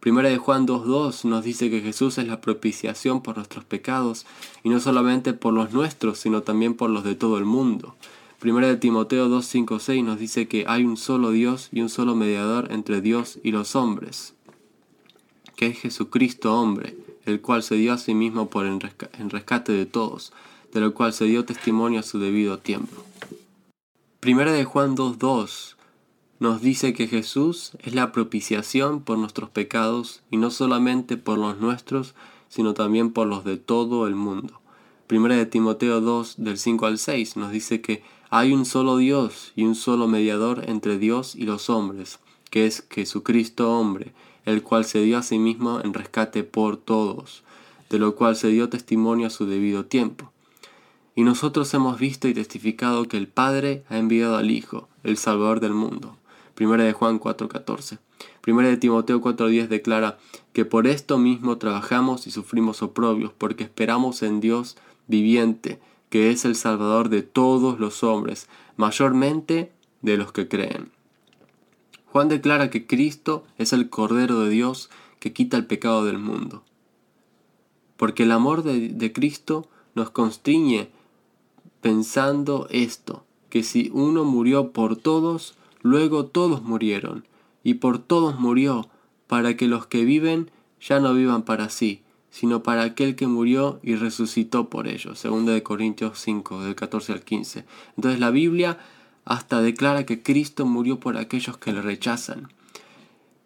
Primera 0.00 0.28
de 0.28 0.38
Juan 0.38 0.66
2.2 0.66 1.24
nos 1.24 1.44
dice 1.44 1.70
que 1.70 1.80
Jesús 1.80 2.18
es 2.18 2.26
la 2.26 2.40
propiciación 2.40 3.20
por 3.20 3.36
nuestros 3.36 3.64
pecados, 3.64 4.26
y 4.62 4.68
no 4.68 4.80
solamente 4.80 5.32
por 5.32 5.52
los 5.52 5.72
nuestros, 5.72 6.18
sino 6.18 6.42
también 6.42 6.74
por 6.74 6.90
los 6.90 7.04
de 7.04 7.14
todo 7.14 7.38
el 7.38 7.44
mundo. 7.44 7.96
Primera 8.38 8.68
de 8.68 8.76
Timoteo 8.76 9.28
2.5.6 9.28 10.04
nos 10.04 10.18
dice 10.18 10.46
que 10.46 10.64
hay 10.68 10.84
un 10.84 10.96
solo 10.96 11.30
Dios 11.30 11.68
y 11.72 11.80
un 11.80 11.88
solo 11.88 12.14
mediador 12.14 12.70
entre 12.70 13.00
Dios 13.00 13.40
y 13.42 13.50
los 13.50 13.74
hombres, 13.74 14.34
que 15.58 15.66
es 15.66 15.80
Jesucristo 15.80 16.54
hombre, 16.54 16.96
el 17.24 17.40
cual 17.40 17.64
se 17.64 17.74
dio 17.74 17.92
a 17.92 17.98
sí 17.98 18.14
mismo 18.14 18.48
por 18.48 18.64
en 18.64 18.78
rescate 19.28 19.72
de 19.72 19.86
todos, 19.86 20.32
de 20.72 20.78
lo 20.78 20.94
cual 20.94 21.12
se 21.12 21.24
dio 21.24 21.44
testimonio 21.44 21.98
a 21.98 22.04
su 22.04 22.20
debido 22.20 22.60
tiempo. 22.60 23.02
Primera 24.20 24.52
de 24.52 24.64
Juan 24.64 24.96
2.2 24.96 25.74
nos 26.38 26.60
dice 26.60 26.92
que 26.92 27.08
Jesús 27.08 27.72
es 27.80 27.92
la 27.92 28.12
propiciación 28.12 29.02
por 29.02 29.18
nuestros 29.18 29.50
pecados 29.50 30.22
y 30.30 30.36
no 30.36 30.52
solamente 30.52 31.16
por 31.16 31.38
los 31.38 31.58
nuestros, 31.58 32.14
sino 32.48 32.72
también 32.72 33.12
por 33.12 33.26
los 33.26 33.42
de 33.42 33.56
todo 33.56 34.06
el 34.06 34.14
mundo. 34.14 34.60
Primera 35.08 35.34
de 35.34 35.46
Timoteo 35.46 36.00
2 36.00 36.36
del 36.38 36.56
5 36.56 36.86
al 36.86 36.98
6 37.00 37.36
nos 37.36 37.50
dice 37.50 37.80
que 37.80 38.04
hay 38.30 38.52
un 38.52 38.64
solo 38.64 38.96
Dios 38.98 39.54
y 39.56 39.64
un 39.64 39.74
solo 39.74 40.06
mediador 40.06 40.62
entre 40.68 40.98
Dios 40.98 41.34
y 41.34 41.46
los 41.46 41.68
hombres, 41.68 42.20
que 42.48 42.66
es 42.66 42.86
Jesucristo 42.90 43.72
hombre, 43.72 44.14
el 44.48 44.62
cual 44.62 44.86
se 44.86 45.02
dio 45.02 45.18
a 45.18 45.22
sí 45.22 45.38
mismo 45.38 45.80
en 45.84 45.92
rescate 45.92 46.42
por 46.42 46.78
todos, 46.78 47.42
de 47.90 47.98
lo 47.98 48.14
cual 48.14 48.34
se 48.34 48.48
dio 48.48 48.70
testimonio 48.70 49.26
a 49.26 49.30
su 49.30 49.44
debido 49.44 49.84
tiempo. 49.84 50.32
Y 51.14 51.22
nosotros 51.22 51.72
hemos 51.74 51.98
visto 51.98 52.28
y 52.28 52.34
testificado 52.34 53.04
que 53.08 53.18
el 53.18 53.28
Padre 53.28 53.84
ha 53.90 53.98
enviado 53.98 54.38
al 54.38 54.50
Hijo, 54.50 54.88
el 55.04 55.18
Salvador 55.18 55.60
del 55.60 55.74
mundo. 55.74 56.16
Primera 56.54 56.84
de 56.84 56.94
Juan 56.94 57.20
4:14. 57.20 57.98
Primera 58.40 58.68
de 58.68 58.78
Timoteo 58.78 59.20
4:10 59.20 59.68
declara 59.68 60.18
que 60.54 60.64
por 60.64 60.86
esto 60.86 61.18
mismo 61.18 61.58
trabajamos 61.58 62.26
y 62.26 62.30
sufrimos 62.30 62.82
oprobios, 62.82 63.32
porque 63.36 63.64
esperamos 63.64 64.22
en 64.22 64.40
Dios 64.40 64.78
viviente, 65.08 65.78
que 66.08 66.30
es 66.30 66.46
el 66.46 66.56
Salvador 66.56 67.10
de 67.10 67.20
todos 67.20 67.78
los 67.78 68.02
hombres, 68.02 68.48
mayormente 68.78 69.72
de 70.00 70.16
los 70.16 70.32
que 70.32 70.48
creen. 70.48 70.90
Juan 72.12 72.28
declara 72.28 72.70
que 72.70 72.86
Cristo 72.86 73.44
es 73.58 73.72
el 73.72 73.90
Cordero 73.90 74.40
de 74.40 74.50
Dios 74.50 74.90
que 75.18 75.32
quita 75.32 75.56
el 75.56 75.66
pecado 75.66 76.04
del 76.04 76.18
mundo. 76.18 76.62
Porque 77.96 78.22
el 78.22 78.32
amor 78.32 78.62
de, 78.62 79.12
Cristo 79.12 79.68
nos 79.94 80.10
constriñe 80.10 80.90
pensando 81.80 82.66
esto, 82.70 83.24
que 83.50 83.62
si 83.62 83.90
uno 83.92 84.24
murió 84.24 84.72
por 84.72 84.96
todos, 84.96 85.56
luego 85.82 86.26
todos 86.26 86.62
murieron, 86.62 87.26
y 87.64 87.74
por 87.74 87.98
todos 87.98 88.38
murió, 88.38 88.88
para 89.26 89.56
que 89.56 89.66
los 89.66 89.86
que 89.86 90.04
viven 90.04 90.50
ya 90.80 91.00
no 91.00 91.12
vivan 91.12 91.42
para 91.42 91.68
sí, 91.68 92.02
sino 92.30 92.62
para 92.62 92.82
aquel 92.82 93.16
que 93.16 93.26
murió 93.26 93.80
y 93.82 93.96
resucitó 93.96 94.68
por 94.68 94.86
ellos. 94.86 95.18
Segunda 95.18 95.52
de 95.52 95.62
Corintios 95.62 96.20
5, 96.20 96.62
del 96.62 96.74
14 96.74 97.12
al 97.12 97.22
15. 97.22 97.64
Entonces 97.96 98.20
la 98.20 98.30
Biblia 98.30 98.78
hasta 99.28 99.60
declara 99.60 100.06
que 100.06 100.22
Cristo 100.22 100.64
murió 100.64 101.00
por 101.00 101.18
aquellos 101.18 101.58
que 101.58 101.70
le 101.74 101.82
rechazan. 101.82 102.48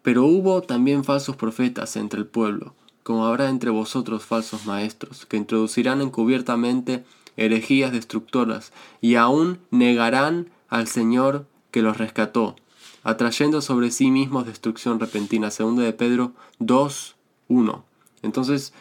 Pero 0.01 0.23
hubo 0.23 0.61
también 0.61 1.03
falsos 1.03 1.35
profetas 1.35 1.97
entre 1.97 2.21
el 2.21 2.25
pueblo, 2.25 2.73
como 3.03 3.25
habrá 3.25 3.49
entre 3.49 3.69
vosotros 3.69 4.23
falsos 4.23 4.65
maestros, 4.65 5.25
que 5.25 5.35
introducirán 5.35 5.99
encubiertamente 5.99 7.03
herejías 7.35 7.91
destructoras, 7.91 8.71
y 9.01 9.15
aún 9.15 9.59
negarán 9.71 10.49
al 10.69 10.87
Señor 10.87 11.47
que 11.69 11.81
los 11.81 11.97
rescató, 11.97 12.55
atrayendo 13.03 13.61
sobre 13.61 13.91
sí 13.91 14.09
mismos 14.09 14.45
destrucción 14.45 15.01
repentina. 15.01 15.51
Segundo 15.51 15.81
de 15.81 15.91
Pedro 15.91 16.31
2, 16.59 17.15
1. 17.49 17.85
Entonces, 18.21 18.71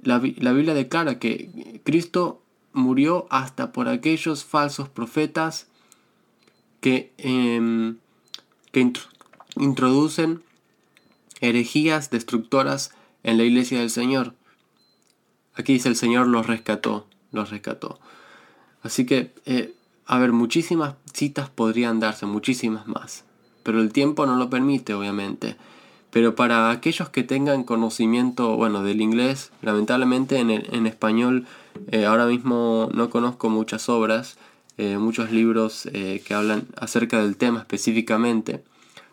la, 0.00 0.20
Biblia 0.20 0.74
declara 0.74 1.18
que 1.18 1.80
Cristo 1.82 2.40
murió 2.72 3.26
hasta 3.30 3.72
por 3.72 3.88
aquellos 3.88 4.44
falsos 4.44 4.88
profetas 4.88 5.66
que, 6.80 7.12
em, 7.18 7.96
que 8.72 8.92
introducen 9.56 10.42
herejías 11.40 12.10
destructoras 12.10 12.92
en 13.22 13.38
la 13.38 13.44
iglesia 13.44 13.80
del 13.80 13.90
Señor. 13.90 14.34
Aquí 15.54 15.74
dice 15.74 15.88
el 15.88 15.96
Señor 15.96 16.26
los 16.26 16.46
rescató, 16.46 17.06
los 17.32 17.50
rescató. 17.50 17.98
Así 18.82 19.04
que, 19.04 19.32
eh, 19.44 19.74
a 20.06 20.18
ver, 20.18 20.32
muchísimas 20.32 20.94
citas 21.12 21.50
podrían 21.50 22.00
darse, 22.00 22.26
muchísimas 22.26 22.86
más. 22.86 23.24
Pero 23.62 23.80
el 23.80 23.92
tiempo 23.92 24.26
no 24.26 24.36
lo 24.36 24.48
permite, 24.48 24.94
obviamente. 24.94 25.56
Pero 26.10 26.34
para 26.34 26.70
aquellos 26.70 27.10
que 27.10 27.22
tengan 27.22 27.62
conocimiento, 27.62 28.56
bueno, 28.56 28.82
del 28.82 29.00
inglés, 29.00 29.52
lamentablemente 29.62 30.38
en, 30.38 30.50
en 30.50 30.86
español 30.86 31.46
eh, 31.92 32.04
ahora 32.06 32.26
mismo 32.26 32.88
no 32.92 33.10
conozco 33.10 33.48
muchas 33.48 33.88
obras, 33.88 34.36
eh, 34.76 34.98
muchos 34.98 35.30
libros 35.30 35.86
eh, 35.92 36.22
que 36.24 36.34
hablan 36.34 36.66
acerca 36.76 37.22
del 37.22 37.36
tema 37.36 37.60
específicamente. 37.60 38.62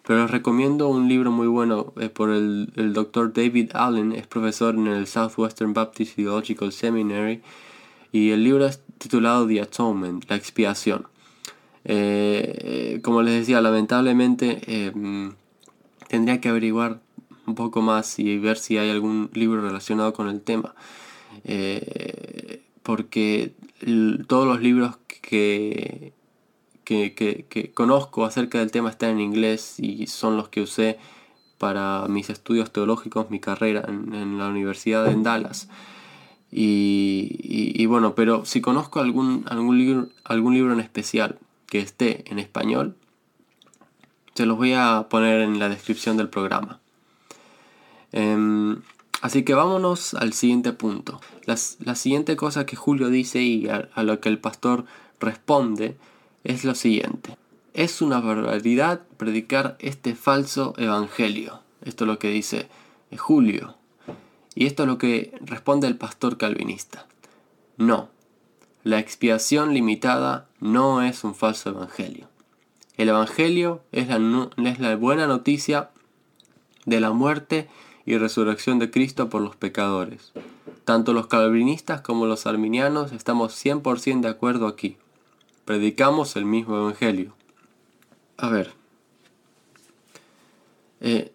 Pero 0.06 0.22
les 0.22 0.32
recomiendo 0.32 0.88
un 0.88 1.10
libro 1.10 1.32
muy 1.32 1.48
bueno 1.48 1.94
por 2.14 2.30
el, 2.30 2.72
el 2.76 2.94
doctor 2.94 3.34
David 3.34 3.72
Allen, 3.74 4.14
es 4.14 4.26
profesor 4.26 4.76
en 4.76 4.88
el 4.88 5.06
Southwestern 5.06 5.74
Baptist 5.74 6.16
Theological 6.16 6.72
Seminary. 6.72 7.42
Y 8.14 8.32
el 8.32 8.44
libro 8.44 8.66
es 8.66 8.82
titulado 8.98 9.46
The 9.46 9.62
Atonement, 9.62 10.24
la 10.30 10.38
expiación. 10.38 11.08
como 11.84 13.22
les 13.22 13.34
decía, 13.40 13.60
lamentablemente 13.60 14.94
tendría 16.08 16.40
que 16.40 16.48
averiguar 16.48 17.02
un 17.46 17.56
poco 17.56 17.82
más 17.82 18.18
y 18.20 18.38
ver 18.38 18.58
si 18.58 18.78
hay 18.78 18.90
algún 18.90 19.30
libro 19.34 19.62
relacionado 19.62 20.14
con 20.14 20.30
el 20.30 20.42
tema. 20.42 20.74
Eh, 21.44 22.62
porque 22.84 23.54
todos 24.28 24.48
los 24.48 24.62
libros 24.62 24.98
que, 25.28 26.14
que, 26.86 27.72
conozco 27.74 28.24
acerca 28.24 28.60
del 28.60 28.72
tema 28.72 28.90
están 28.90 29.12
en 29.12 29.20
inglés 29.20 29.76
y 29.78 30.08
son 30.08 30.38
los 30.38 30.48
que 30.48 30.62
usé 30.62 30.98
para 31.58 32.08
mis 32.08 32.30
estudios 32.30 32.72
teológicos, 32.72 33.30
mi 33.30 33.40
carrera 33.40 33.84
en, 33.88 34.38
la 34.38 34.48
universidad 34.48 35.08
en 35.08 35.24
Dallas. 35.24 35.68
Y, 36.50 37.86
bueno, 37.88 38.16
pero 38.16 38.46
si 38.46 38.62
conozco 38.62 39.02
algún, 39.02 39.44
algún, 39.50 39.78
libro, 39.78 40.08
algún 40.24 40.54
libro 40.54 40.72
en 40.72 40.80
especial 40.80 41.38
que 41.66 41.80
esté 41.80 42.24
en 42.32 42.40
español, 42.40 42.96
se 44.34 44.46
los 44.46 44.56
voy 44.56 44.74
a 44.74 45.08
poner 45.10 45.42
en 45.42 45.60
la 45.60 45.68
descripción 45.68 46.16
del 46.16 46.30
programa. 46.30 46.80
Em, 48.14 48.82
así 49.22 49.44
que 49.44 49.56
vámonos 49.56 50.14
al 50.14 50.32
siguiente 50.32 50.72
punto. 50.72 51.20
la 51.46 51.96
siguiente 51.96 52.38
cosa 52.38 52.66
que 52.66 52.78
Julio 52.78 53.10
dice 53.10 53.42
y 53.42 53.68
a, 53.68 53.90
lo 54.04 54.22
que 54.22 54.30
el 54.30 54.40
pastor 54.40 54.86
responde 55.20 55.98
es 56.44 56.64
lo 56.64 56.76
siguiente. 56.76 57.38
Es 57.74 58.02
una 58.02 58.20
barbaridad 58.20 59.02
predicar 59.18 59.78
este 59.80 60.16
falso 60.16 60.74
evangelio. 60.78 61.62
Esto 61.84 62.06
es 62.06 62.08
lo 62.08 62.20
que 62.20 62.30
dice 62.30 62.68
Julio. 63.18 63.76
Y 64.56 64.66
esto 64.66 64.84
es 64.84 64.90
lo 64.90 64.98
que 64.98 65.38
responde 65.42 65.88
el 65.88 65.98
pastor 65.98 66.38
calvinista. 66.38 67.06
No, 67.78 68.10
la 68.84 69.00
expiación 69.00 69.74
limitada 69.74 70.48
no 70.60 71.02
es 71.02 71.24
un 71.24 71.36
falso 71.36 71.70
evangelio. 71.70 72.30
El 72.98 73.10
Evangelio 73.10 73.84
es 73.92 74.08
la, 74.08 74.50
es 74.66 74.80
la 74.80 74.96
buena 74.96 75.28
noticia 75.28 75.92
de 76.86 77.00
la 77.00 77.12
muerte 77.12 77.68
y 78.06 78.18
resurrección 78.18 78.80
de 78.80 78.90
Cristo 78.90 79.30
por 79.30 79.42
los 79.42 79.56
pecadores. 79.56 80.32
Tanto 80.86 81.14
los 81.14 81.28
calvinistas 81.28 82.02
como 82.02 82.26
los 82.26 82.48
arminianos 82.48 83.12
estamos 83.12 83.54
100% 83.64 84.22
de 84.22 84.30
acuerdo 84.30 84.66
aquí. 84.66 84.98
Predicamos 85.68 86.38
el 86.38 86.46
mismo 86.46 86.78
Evangelio. 86.78 87.36
A 88.38 88.48
ver. 88.48 88.74
Eh, 91.02 91.34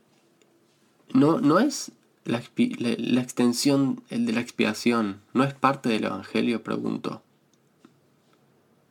no, 1.12 1.38
no 1.42 1.59
es 1.59 1.92
la, 2.25 2.38
extensión 2.38 4.03
de 4.09 4.33
la 4.33 4.40
expiación, 4.40 5.21
no 5.35 5.45
es 5.45 5.53
parte 5.53 5.90
del 5.90 6.05
Evangelio, 6.05 6.62
pregunto. 6.62 7.21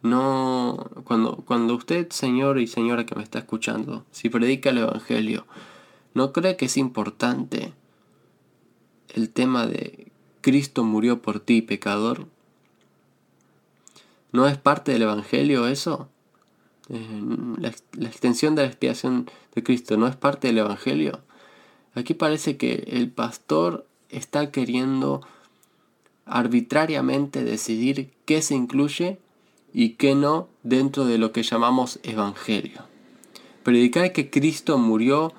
No, 0.03 0.91
cuando, 1.05 1.37
cuando 1.37 1.73
usted, 1.73 2.11
señor 2.11 2.59
y 2.59 2.67
señora 2.67 3.07
que 3.07 3.15
me 3.15 3.23
está 3.23 3.39
escuchando, 3.39 4.05
si 4.11 4.29
predica 4.29 4.69
el 4.69 4.77
Evangelio, 4.77 5.47
¿no 6.13 6.33
cree 6.33 6.55
que 6.55 6.65
es 6.65 6.77
importante 6.77 7.73
el 9.09 9.31
tema 9.31 9.65
de 9.65 10.11
Cristo 10.41 10.83
murió 10.83 11.23
por 11.23 11.39
ti, 11.39 11.63
pecador? 11.63 12.27
¿No 14.31 14.47
es 14.47 14.57
parte 14.57 14.91
del 14.93 15.03
Evangelio 15.03 15.67
eso? 15.67 16.09
Eh, 16.89 17.21
la, 17.59 17.73
la, 17.93 18.07
extensión 18.07 18.55
de 18.55 18.63
la 18.63 18.67
expiación 18.67 19.29
de 19.55 19.63
Cristo 19.63 19.97
no 19.97 20.07
es 20.07 20.15
parte 20.15 20.47
del 20.47 20.59
Evangelio. 20.59 21.19
Aquí 21.95 22.13
parece 22.13 22.57
que 22.57 22.85
el 22.87 23.09
pastor 23.09 23.85
está 24.09 24.51
queriendo 24.51 25.21
arbitrariamente 26.25 27.43
decidir 27.43 28.11
qué 28.25 28.41
se 28.41 28.55
incluye 28.55 29.19
y 29.73 29.91
qué 29.91 30.15
no 30.15 30.47
dentro 30.63 31.05
de 31.05 31.17
lo 31.17 31.31
que 31.31 31.43
llamamos 31.43 31.99
evangelio. 32.03 32.81
Predicar 33.63 34.11
que 34.11 34.29
Cristo 34.29 34.77
murió 34.77 35.33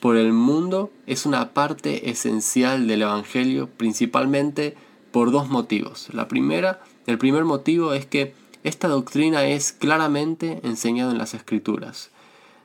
por 0.00 0.16
el 0.16 0.32
mundo 0.32 0.90
es 1.06 1.26
una 1.26 1.52
parte 1.54 2.10
esencial 2.10 2.86
del 2.86 3.02
evangelio, 3.02 3.68
principalmente 3.76 4.76
por 5.10 5.30
dos 5.30 5.48
motivos. 5.48 6.08
La 6.12 6.28
primera, 6.28 6.80
el 7.06 7.18
primer 7.18 7.44
motivo 7.44 7.92
es 7.92 8.06
que 8.06 8.34
esta 8.64 8.88
doctrina 8.88 9.46
es 9.46 9.72
claramente 9.72 10.60
enseñada 10.64 11.12
en 11.12 11.18
las 11.18 11.34
escrituras, 11.34 12.10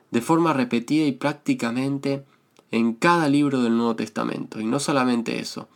de 0.09 0.21
forma 0.21 0.51
repetida 0.53 1.05
y 1.05 1.11
prácticamente 1.11 2.23
en 2.71 2.93
cada 2.93 3.29
libro 3.29 3.61
del 3.61 3.77
Nuevo 3.77 3.95
Testamento. 3.95 4.59
Y 4.59 4.65
no 4.65 4.79
solamente 4.79 5.39
eso, 5.39 5.67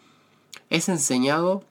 es 0.72 0.90
enseñado 0.90 1.64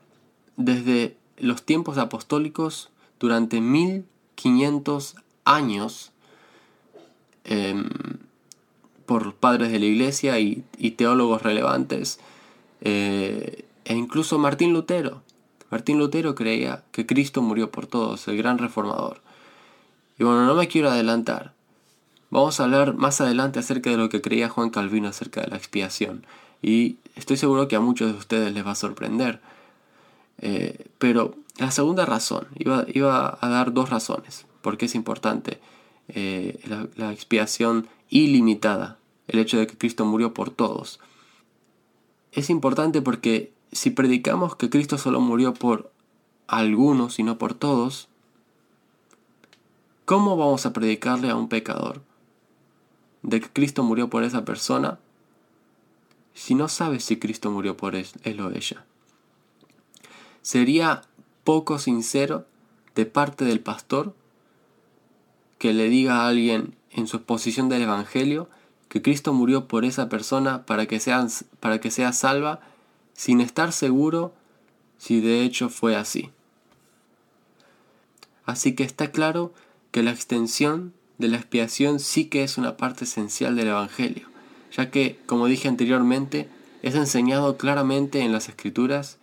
desde 0.56 1.16
los 1.36 1.64
tiempos 1.64 1.98
apostólicos 1.98 2.90
durante 3.18 3.60
1500 3.60 5.16
años 5.44 6.12
em, 7.44 7.88
por 9.04 9.34
padres 9.34 9.72
de 9.72 9.80
la 9.80 9.86
iglesia 9.86 10.38
y, 10.38 10.62
teólogos 10.92 11.42
relevantes, 11.42 12.20
eh, 12.82 13.64
e 13.84 13.94
incluso 13.94 14.38
Martín 14.38 14.72
Lutero. 14.72 15.23
Martín 15.74 15.98
Lutero 15.98 16.36
creía 16.36 16.84
que 16.92 17.04
Cristo 17.04 17.42
murió 17.42 17.72
por 17.72 17.88
todos, 17.88 18.28
el 18.28 18.36
gran 18.36 18.58
reformador. 18.58 19.20
Y 20.16 20.22
bueno, 20.22 20.46
no 20.46 20.54
me 20.54 20.68
quiero 20.68 20.88
adelantar. 20.88 21.52
Vamos 22.30 22.60
a 22.60 22.62
hablar 22.62 22.94
más 22.94 23.20
adelante 23.20 23.58
acerca 23.58 23.90
de 23.90 23.96
lo 23.96 24.08
que 24.08 24.22
creía 24.22 24.48
Juan 24.48 24.70
Calvino 24.70 25.08
acerca 25.08 25.40
de 25.40 25.48
la 25.48 25.56
expiación. 25.56 26.24
Y 26.62 26.98
estoy 27.16 27.36
seguro 27.36 27.66
que 27.66 27.74
a 27.74 27.80
muchos 27.80 28.12
de 28.12 28.16
ustedes 28.16 28.54
les 28.54 28.64
va 28.64 28.70
a 28.70 28.76
sorprender. 28.76 29.40
Eh, 30.38 30.86
pero 30.98 31.34
la 31.58 31.72
segunda 31.72 32.06
razón, 32.06 32.46
iba, 32.54 33.36
a 33.40 33.48
dar 33.48 33.72
dos 33.72 33.90
razones, 33.90 34.46
porque 34.62 34.86
es 34.86 34.94
importante 34.94 35.58
eh, 36.06 36.60
la, 36.94 37.12
expiación 37.12 37.88
ilimitada, 38.10 38.98
el 39.26 39.40
hecho 39.40 39.58
de 39.58 39.66
que 39.66 39.76
Cristo 39.76 40.04
murió 40.04 40.34
por 40.34 40.50
todos. 40.50 41.00
Es 42.30 42.48
importante 42.48 43.02
porque 43.02 43.52
si 43.74 43.90
predicamos 43.90 44.54
que 44.56 44.70
Cristo 44.70 44.98
solo 44.98 45.20
murió 45.20 45.52
por 45.52 45.90
algunos 46.46 47.18
y 47.18 47.24
no 47.24 47.38
por 47.38 47.54
todos, 47.54 48.08
¿cómo 50.04 50.36
vamos 50.36 50.64
a 50.64 50.72
predicarle 50.72 51.30
a 51.30 51.36
un 51.36 51.48
pecador 51.48 52.00
de 53.22 53.40
que 53.40 53.48
Cristo 53.48 53.82
murió 53.82 54.08
por 54.08 54.22
esa 54.22 54.44
persona 54.44 54.98
si 56.34 56.54
no 56.54 56.68
sabes 56.68 57.04
si 57.04 57.18
Cristo 57.18 57.50
murió 57.50 57.76
por 57.76 57.96
él, 57.96 58.06
o 58.40 58.50
ella? 58.50 58.84
Sería 60.42 61.02
poco 61.42 61.78
sincero 61.78 62.46
de 62.94 63.06
parte 63.06 63.44
del 63.44 63.60
pastor 63.60 64.14
que 65.58 65.72
le 65.72 65.88
diga 65.88 66.20
a 66.20 66.28
alguien 66.28 66.76
en 66.90 67.08
su 67.08 67.16
exposición 67.16 67.68
del 67.68 67.82
Evangelio 67.82 68.48
que 68.88 69.02
Cristo 69.02 69.32
murió 69.32 69.66
por 69.66 69.84
esa 69.84 70.08
persona 70.08 70.64
para 70.64 70.86
que, 70.86 71.00
sea, 71.00 71.26
para 71.58 71.80
que 71.80 71.90
sea 71.90 72.12
salva 72.12 72.60
sin 73.14 73.40
estar 73.40 73.72
seguro 73.72 74.34
si 74.98 75.20
de 75.20 75.42
hecho 75.42 75.70
fue 75.70 75.96
así. 75.96 76.30
Así 78.44 78.74
que 78.74 78.84
está 78.84 79.10
claro 79.10 79.54
que 79.90 80.02
la 80.02 80.10
extensión 80.10 80.92
de 81.18 81.28
la 81.28 81.36
expiación 81.36 82.00
sí 82.00 82.26
que 82.26 82.42
es 82.42 82.58
una 82.58 82.76
parte 82.76 83.04
esencial 83.04 83.56
del 83.56 83.68
Evangelio, 83.68 84.28
ya 84.72 84.90
que, 84.90 85.18
como 85.26 85.46
dije 85.46 85.68
anteriormente, 85.68 86.48
es 86.82 86.94
enseñado 86.94 87.56
claramente 87.56 88.20
en 88.20 88.32
las 88.32 88.48
Escrituras 88.48 89.18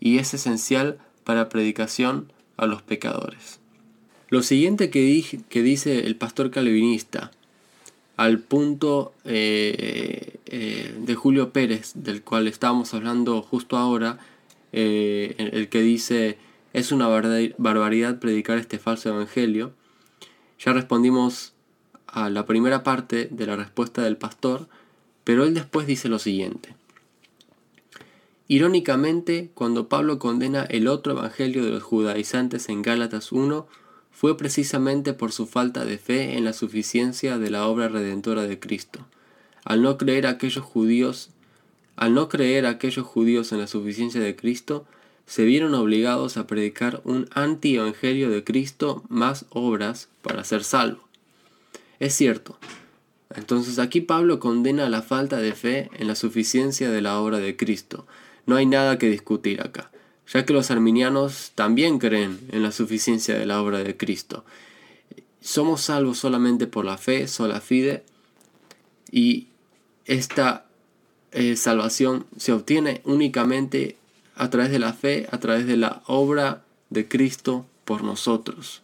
y 0.00 0.18
es 0.18 0.34
esencial 0.34 0.98
para 1.22 1.48
predicación 1.48 2.32
a 2.56 2.66
los 2.66 2.82
pecadores. 2.82 3.60
Lo 4.28 4.42
siguiente 4.42 4.90
que, 4.90 5.00
dice 5.62 6.06
el 6.06 6.16
pastor 6.16 6.50
calvinista, 6.50 7.30
al 8.16 8.38
punto 8.38 9.12
eh, 9.24 10.38
eh, 10.46 10.94
de 10.98 11.14
Julio 11.14 11.50
Pérez, 11.50 11.92
del 11.94 12.22
cual 12.22 12.46
estábamos 12.46 12.94
hablando 12.94 13.42
justo 13.42 13.76
ahora, 13.76 14.18
eh, 14.72 15.34
el 15.38 15.68
que 15.68 15.82
dice, 15.82 16.38
es 16.72 16.92
una 16.92 17.08
barbaridad 17.08 18.18
predicar 18.18 18.58
este 18.58 18.78
falso 18.78 19.08
evangelio, 19.08 19.72
ya 20.58 20.72
respondimos 20.72 21.52
a 22.06 22.30
la 22.30 22.46
primera 22.46 22.82
parte 22.82 23.28
de 23.30 23.46
la 23.46 23.56
respuesta 23.56 24.02
del 24.02 24.16
pastor, 24.16 24.68
pero 25.24 25.44
él 25.44 25.54
después 25.54 25.86
dice 25.86 26.08
lo 26.08 26.18
siguiente. 26.18 26.74
Irónicamente, 28.46 29.50
cuando 29.54 29.88
Pablo 29.88 30.18
condena 30.18 30.64
el 30.64 30.86
otro 30.86 31.12
evangelio 31.12 31.64
de 31.64 31.70
los 31.70 31.82
judaizantes 31.82 32.68
en 32.68 32.82
Gálatas 32.82 33.32
1, 33.32 33.66
fue 34.14 34.36
precisamente 34.36 35.12
por 35.12 35.32
su 35.32 35.46
falta 35.46 35.84
de 35.84 35.98
fe 35.98 36.38
en 36.38 36.44
la 36.44 36.52
suficiencia 36.52 37.36
de 37.36 37.50
la 37.50 37.66
obra 37.66 37.88
redentora 37.88 38.44
de 38.44 38.60
Cristo. 38.60 39.04
Al 39.64 39.82
no 39.82 39.98
creer 39.98 40.26
aquellos 40.26 40.64
judíos, 40.64 41.30
al 41.96 42.14
no 42.14 42.28
creer 42.28 42.64
aquellos 42.64 43.04
judíos 43.04 43.50
en 43.50 43.58
la 43.58 43.66
suficiencia 43.66 44.20
de 44.20 44.36
Cristo, 44.36 44.86
se 45.26 45.44
vieron 45.44 45.74
obligados 45.74 46.36
a 46.36 46.46
predicar 46.46 47.00
un 47.04 47.28
anti-evangelio 47.32 48.30
de 48.30 48.44
Cristo 48.44 49.02
más 49.08 49.46
obras 49.50 50.08
para 50.22 50.44
ser 50.44 50.62
salvo. 50.62 51.02
Es 51.98 52.14
cierto. 52.14 52.56
Entonces 53.34 53.80
aquí 53.80 54.00
Pablo 54.00 54.38
condena 54.38 54.88
la 54.88 55.02
falta 55.02 55.38
de 55.38 55.54
fe 55.54 55.90
en 55.94 56.06
la 56.06 56.14
suficiencia 56.14 56.88
de 56.90 57.00
la 57.00 57.18
obra 57.18 57.38
de 57.38 57.56
Cristo. 57.56 58.06
No 58.46 58.54
hay 58.54 58.66
nada 58.66 58.96
que 58.96 59.10
discutir 59.10 59.60
acá 59.60 59.90
ya 60.32 60.44
que 60.44 60.52
los 60.52 60.70
arminianos 60.70 61.52
también 61.54 61.98
creen 61.98 62.40
en 62.50 62.62
la 62.62 62.72
suficiencia 62.72 63.38
de 63.38 63.46
la 63.46 63.60
obra 63.60 63.78
de 63.78 63.96
Cristo. 63.96 64.44
Somos 65.40 65.82
salvos 65.82 66.18
solamente 66.18 66.66
por 66.66 66.84
la 66.84 66.96
fe, 66.96 67.28
sola 67.28 67.60
fide, 67.60 68.04
y 69.10 69.48
esta 70.06 70.66
eh, 71.32 71.56
salvación 71.56 72.26
se 72.36 72.52
obtiene 72.52 73.02
únicamente 73.04 73.96
a 74.36 74.50
través 74.50 74.70
de 74.70 74.78
la 74.78 74.92
fe, 74.92 75.26
a 75.30 75.38
través 75.38 75.66
de 75.66 75.76
la 75.76 76.02
obra 76.06 76.64
de 76.90 77.06
Cristo 77.06 77.66
por 77.84 78.02
nosotros. 78.02 78.82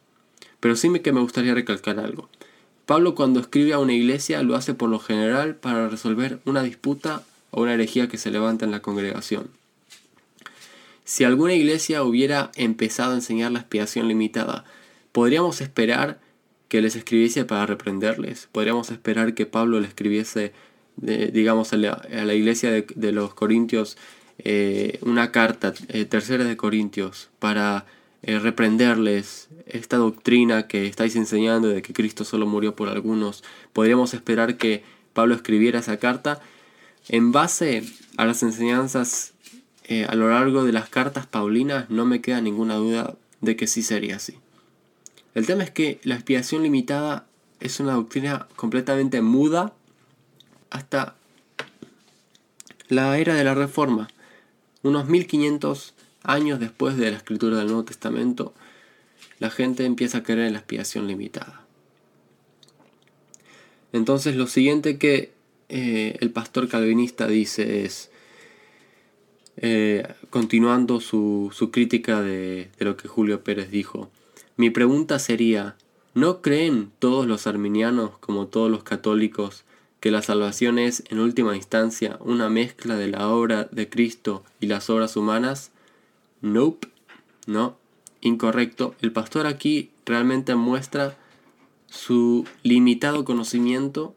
Pero 0.61 0.77
sí 0.77 0.91
que 1.01 1.13
me 1.13 1.21
gustaría 1.21 1.55
recalcar 1.55 1.99
algo. 1.99 2.29
Pablo 2.87 3.15
cuando 3.15 3.41
escribe 3.41 3.73
a 3.73 3.79
una 3.79 3.93
iglesia 3.93 4.43
lo 4.43 4.57
hace 4.57 4.75
por 4.75 4.91
lo 4.91 4.99
general 4.99 5.55
para 5.55 5.89
resolver 5.89 6.41
una 6.45 6.63
disputa 6.63 7.23
o 7.51 7.63
una 7.63 7.75
herejía 7.75 8.09
que 8.09 8.19
se 8.19 8.31
levanta 8.31 8.65
en 8.65 8.73
la 8.73 8.83
congregación. 8.83 9.60
Si 11.11 11.25
alguna 11.25 11.55
iglesia 11.55 12.05
hubiera 12.05 12.53
empezado 12.55 13.11
a 13.11 13.17
enseñar 13.17 13.51
la 13.51 13.59
expiación 13.59 14.07
limitada, 14.07 14.65
¿podríamos 15.11 15.61
esperar 15.61 16.21
que 16.69 16.81
les 16.81 16.95
escribiese 16.95 17.45
para 17.45 17.67
reprenderles? 17.67 18.49
¿Podríamos 18.53 18.93
esperar 18.93 19.35
que 19.35 19.45
Pablo 19.45 19.81
le 19.81 19.89
escribiese, 19.89 20.53
digamos, 20.97 21.73
a 21.73 21.79
la, 21.79 22.33
iglesia 22.33 22.71
de, 22.71 23.11
los 23.11 23.35
Corintios 23.35 23.97
eh, 24.39 25.01
una 25.03 25.33
carta, 25.33 25.75
eh, 25.89 26.05
tercera 26.05 26.45
de 26.45 26.57
Corintios, 26.57 27.29
para 27.41 27.87
eh, 28.23 28.39
reprenderles 28.39 29.49
esta 29.67 29.97
doctrina 29.97 30.69
que 30.69 30.87
estáis 30.87 31.17
enseñando 31.17 31.67
de 31.71 31.83
que 31.83 31.93
Cristo 31.93 32.25
solo 32.25 32.47
murió 32.47 32.77
por 32.77 32.89
algunos? 32.89 33.43
¿Podríamos 33.73 34.15
esperar 34.15 34.59
que 34.59 34.85
Pablo 35.13 35.35
escribiera 35.35 35.81
esa 35.81 35.97
carta? 35.97 36.41
En 37.09 37.33
base 37.33 37.83
a 38.17 38.27
las 38.27 38.45
enseñanzas 38.45 39.33
eh, 39.91 40.07
a 40.09 40.15
lo 40.15 40.31
largo 40.31 40.63
de 40.63 40.73
las 40.73 40.89
cartas 40.89 41.27
paulinas 41.27 41.91
no 41.91 42.05
me 42.05 42.21
queda 42.21 42.41
ninguna 42.41 42.77
duda 42.77 43.17
de 43.41 43.57
que 43.57 43.67
sí 43.67 43.83
sería 43.83 44.17
así. 44.17 44.39
El 45.35 45.47
tema 45.47 45.65
es 45.65 45.73
que 45.73 45.99
la 46.05 46.15
expiación 46.15 46.63
limitada 46.63 47.27
es 47.59 47.81
una 47.81 47.95
doctrina 47.95 48.47
completamente 48.55 49.21
muda 49.21 49.75
hasta 50.71 51.17
la 52.87 53.19
era 53.19 53.35
de 53.35 53.43
la 53.43 53.57
Reforma. 53.57 54.07
Unos 54.85 55.09
1500 55.09 55.95
años 56.23 56.61
después 56.61 56.97
de 56.97 57.11
la 57.11 57.17
escritura 57.17 57.59
del 57.59 57.67
Nuevo 57.67 57.85
Testamento, 57.85 58.55
la 59.41 59.51
gente 59.51 59.87
empieza 59.87 60.19
a 60.19 60.23
creer 60.23 60.47
en 60.47 60.53
la 60.53 60.61
expiación 60.61 61.09
limitada. 61.09 61.65
Entonces 63.93 64.37
lo 64.37 64.47
siguiente 64.47 64.99
que 64.99 65.33
eh, 65.69 66.17
el 66.21 66.31
pastor 66.31 66.69
calvinista 66.69 67.27
dice 67.27 67.85
es, 67.85 68.11
eh, 69.63 70.15
continuando 70.31 71.01
su, 71.01 71.53
crítica 71.71 72.23
de, 72.23 72.71
de, 72.79 72.85
lo 72.85 72.97
que 72.97 73.09
Julio 73.09 73.45
Pérez 73.45 73.71
dijo, 73.71 74.11
mi 74.57 74.71
pregunta 74.71 75.19
sería, 75.19 75.77
¿no 76.15 76.41
creen 76.41 76.91
todos 76.99 77.27
los 77.27 77.47
arminianos, 77.47 78.17
como 78.21 78.47
todos 78.47 78.71
los 78.71 78.83
católicos, 78.83 79.65
que 80.01 80.11
la 80.11 80.23
salvación 80.23 80.79
es, 80.79 81.05
en 81.11 81.19
última 81.19 81.57
instancia, 81.57 82.17
una 82.21 82.49
mezcla 82.49 82.97
de 82.97 83.09
la 83.09 83.29
obra 83.29 83.69
de 83.71 83.91
Cristo 83.91 84.45
y 84.61 84.67
las 84.67 84.89
obras 84.89 85.15
humanas? 85.17 85.73
Nope, 86.41 86.89
no, 87.47 87.77
incorrecto. 88.23 88.95
El 89.03 89.13
pastor 89.13 89.47
aquí 89.47 89.91
realmente 90.07 90.55
muestra 90.55 91.19
su 91.87 92.47
limitado 92.63 93.27
conocimiento 93.27 94.15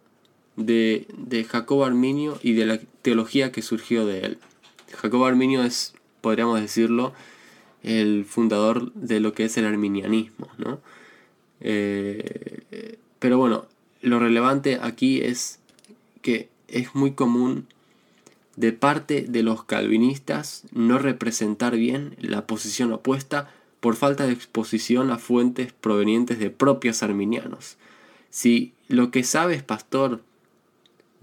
de, 0.55 1.05
de 1.17 1.43
Jacobo 1.43 1.83
Arminio 1.83 2.39
y 2.41 2.53
de 2.53 2.65
la 2.65 2.79
teología 3.01 3.51
que 3.51 3.61
surgió 3.61 4.05
de 4.05 4.21
él. 4.21 4.37
Jacobo 5.03 5.25
Arminio 5.25 5.63
es, 5.63 5.93
podríamos 6.21 6.61
decirlo, 6.61 7.13
el 7.83 8.23
fundador 8.23 8.93
de 8.93 9.19
lo 9.19 9.33
que 9.33 9.43
es 9.43 9.57
el 9.57 9.65
arminianismo. 9.65 10.47
¿no? 10.57 10.79
Eh, 11.59 12.97
pero 13.19 13.37
bueno, 13.37 13.65
lo 14.01 14.19
relevante 14.19 14.79
aquí 14.81 15.21
es 15.21 15.59
que 16.21 16.47
es 16.69 16.95
muy 16.95 17.11
común 17.11 17.67
de 18.55 18.71
parte 18.71 19.25
de 19.27 19.43
los 19.43 19.65
calvinistas 19.65 20.63
no 20.71 20.99
representar 20.99 21.75
bien 21.75 22.15
la 22.21 22.47
posición 22.47 22.93
opuesta 22.93 23.51
por 23.81 23.97
falta 23.97 24.25
de 24.25 24.31
exposición 24.31 25.11
a 25.11 25.17
fuentes 25.17 25.73
provenientes 25.73 26.39
de 26.39 26.49
propios 26.49 27.03
arminianos. 27.03 27.75
Si 28.29 28.71
lo 28.87 29.11
que 29.11 29.25
sabes, 29.25 29.63
pastor, 29.63 30.21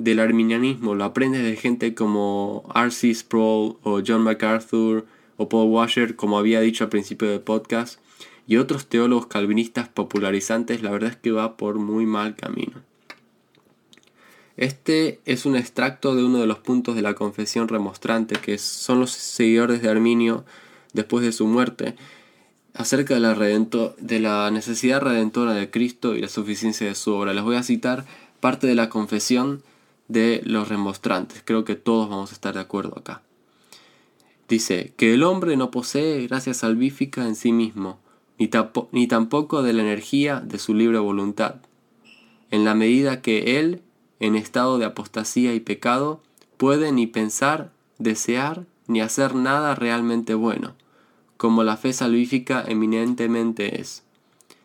del 0.01 0.19
arminianismo 0.19 0.95
lo 0.95 1.05
aprendes 1.05 1.43
de 1.43 1.57
gente 1.57 1.95
como 1.95 2.65
R.C. 2.75 3.15
Sproul 3.15 3.77
o 3.83 4.01
John 4.05 4.23
MacArthur 4.23 5.07
o 5.37 5.49
Paul 5.49 5.71
Washer, 5.71 6.17
como 6.17 6.39
había 6.39 6.61
dicho 6.61 6.85
al 6.85 6.91
principio 6.91 7.29
del 7.29 7.41
podcast, 7.41 8.01
y 8.47 8.57
otros 8.57 8.87
teólogos 8.87 9.27
calvinistas 9.27 9.89
popularizantes, 9.89 10.83
la 10.83 10.91
verdad 10.91 11.11
es 11.11 11.17
que 11.17 11.31
va 11.31 11.57
por 11.57 11.79
muy 11.79 12.07
mal 12.07 12.35
camino. 12.35 12.83
Este 14.57 15.21
es 15.25 15.47
un 15.47 15.55
extracto 15.55 16.15
de 16.15 16.25
uno 16.25 16.39
de 16.39 16.47
los 16.47 16.59
puntos 16.59 16.95
de 16.97 17.03
la 17.03 17.15
confesión 17.15 17.69
remostrante, 17.69 18.37
que 18.37 18.59
son 18.59 19.01
los 19.01 19.11
seguidores 19.11 19.83
de 19.83 19.89
Arminio 19.89 20.45
después 20.93 21.25
de 21.25 21.33
su 21.33 21.47
muerte, 21.47 21.95
acerca 22.75 23.15
de 23.15 23.21
la, 23.21 23.35
de 23.35 24.21
la 24.21 24.51
necesidad 24.51 25.01
redentora 25.01 25.55
de 25.55 25.71
Cristo 25.71 26.15
y 26.15 26.21
la 26.21 26.29
suficiencia 26.29 26.87
de 26.87 26.95
su 26.95 27.13
obra. 27.13 27.35
Les 27.35 27.45
voy 27.45 27.57
a 27.57 27.63
citar 27.63 28.05
parte 28.41 28.67
de 28.67 28.75
la 28.75 28.89
confesión 28.89 29.63
de 30.11 30.42
los 30.44 30.68
remostrantes. 30.68 31.42
Creo 31.44 31.64
que 31.64 31.77
todos 31.77 32.11
vamos 32.11 32.31
a 32.31 32.35
estar 32.35 32.55
de 32.55 32.61
acuerdo 32.61 32.99
acá. 32.99 33.23
Dice 34.49 34.92
que 34.96 35.14
el 35.14 35.23
hombre 35.23 35.57
no 35.57 35.70
posee 35.70 36.27
gracia 36.27 36.53
salvífica 36.55 37.27
en 37.27 37.37
sí 37.37 37.53
mismo, 37.53 37.99
ni, 38.37 38.51
ni 38.90 39.07
tampoco 39.07 39.62
de 39.62 39.73
la 39.73 39.83
energía 39.83 40.40
de 40.40 40.59
su 40.59 40.75
libre 40.75 40.99
voluntad, 40.99 41.57
en 42.51 42.64
la 42.64 42.75
medida 42.75 43.23
que 43.23 43.61
él, 43.61 43.83
en 44.18 44.35
estado 44.35 44.79
de 44.79 44.87
apostasía 44.87 45.55
y 45.55 45.61
pecado, 45.61 46.20
puede 46.57 46.90
ni 46.90 47.07
pensar, 47.07 47.70
desear, 47.99 48.66
ni 48.88 49.01
hacer 49.01 49.37
nada 49.37 49.77
realmente 49.77 50.35
bueno, 50.35 50.75
como 51.37 51.62
la 51.62 51.77
fe 51.77 51.92
salvífica 51.92 52.64
eminentemente 52.66 53.81
es, 53.81 54.03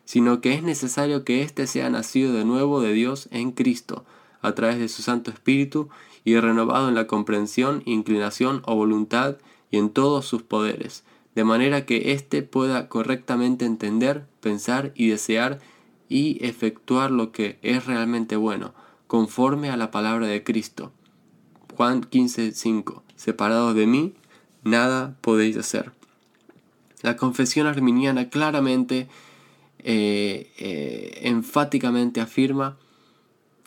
sino 0.04 0.40
que 0.40 0.54
es 0.54 0.64
necesario 0.64 1.24
que 1.24 1.42
éste 1.42 1.68
sea 1.68 1.88
nacido 1.90 2.32
de 2.32 2.44
nuevo 2.44 2.80
de 2.80 2.92
Dios 2.92 3.28
en 3.30 3.52
Cristo, 3.52 4.04
a 4.42 4.52
través 4.52 4.78
de 4.78 4.88
su 4.88 5.02
Santo 5.02 5.30
Espíritu 5.30 5.88
y 6.24 6.38
renovado 6.38 6.88
en 6.88 6.94
la 6.94 7.06
comprensión, 7.06 7.82
inclinación 7.86 8.62
o 8.64 8.74
voluntad 8.74 9.36
y 9.70 9.78
en 9.78 9.90
todos 9.90 10.26
sus 10.26 10.42
poderes, 10.42 11.04
de 11.34 11.44
manera 11.44 11.86
que 11.86 12.12
éste 12.12 12.42
pueda 12.42 12.88
correctamente 12.88 13.64
entender, 13.64 14.26
pensar 14.40 14.92
y 14.94 15.08
desear 15.08 15.60
y 16.08 16.44
efectuar 16.44 17.10
lo 17.10 17.32
que 17.32 17.58
es 17.62 17.86
realmente 17.86 18.36
bueno, 18.36 18.74
conforme 19.06 19.70
a 19.70 19.76
la 19.76 19.90
palabra 19.90 20.26
de 20.26 20.42
Cristo. 20.42 20.92
Juan 21.76 22.02
15:5 22.02 23.02
Separados 23.16 23.74
de 23.74 23.86
mí, 23.86 24.14
nada 24.62 25.16
podéis 25.20 25.56
hacer. 25.56 25.92
La 27.02 27.16
confesión 27.16 27.66
arminiana 27.66 28.28
claramente, 28.30 29.08
eh, 29.78 30.50
eh, 30.58 31.20
enfáticamente 31.22 32.20
afirma 32.20 32.76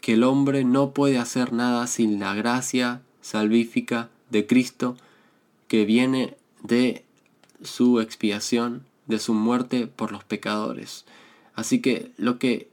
que 0.09 0.15
el 0.15 0.23
hombre 0.23 0.63
no 0.63 0.89
puede 0.89 1.19
hacer 1.19 1.53
nada 1.53 1.85
sin 1.85 2.19
la 2.19 2.33
gracia 2.33 3.03
salvífica 3.21 4.09
de 4.31 4.47
Cristo 4.47 4.97
que 5.67 5.85
viene 5.85 6.35
de 6.63 7.05
su 7.61 7.99
expiación, 7.99 8.87
de 9.05 9.19
su 9.19 9.35
muerte 9.35 9.85
por 9.85 10.11
los 10.11 10.23
pecadores. 10.23 11.05
Así 11.53 11.79
que 11.79 12.11
lo 12.17 12.39
que 12.39 12.69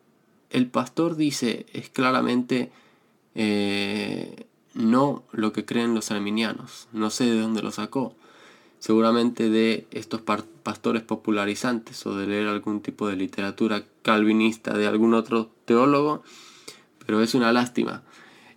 el 0.49 0.69
pastor 0.69 1.17
dice 1.17 1.67
es 1.75 1.91
claramente 1.91 2.73
eh, 3.35 4.47
no 4.73 5.23
lo 5.31 5.53
que 5.53 5.67
creen 5.67 5.93
los 5.93 6.11
arminianos. 6.11 6.89
No 6.95 7.11
sé 7.11 7.27
de 7.27 7.39
dónde 7.39 7.61
lo 7.61 7.71
sacó. 7.71 8.15
Seguramente 8.79 9.51
de 9.51 9.87
estos 9.91 10.23
pastores 10.23 11.03
popularizantes 11.03 12.07
o 12.07 12.17
de 12.17 12.29
leer 12.29 12.49
algún 12.49 12.81
tipo 12.81 13.09
de 13.09 13.17
literatura 13.17 13.85
calvinista 14.01 14.73
de 14.79 14.87
algún 14.87 15.13
otro 15.13 15.51
teólogo. 15.67 16.23
Pero 17.07 17.23
es 17.23 17.35
una 17.35 17.53
lástima. 17.53 18.03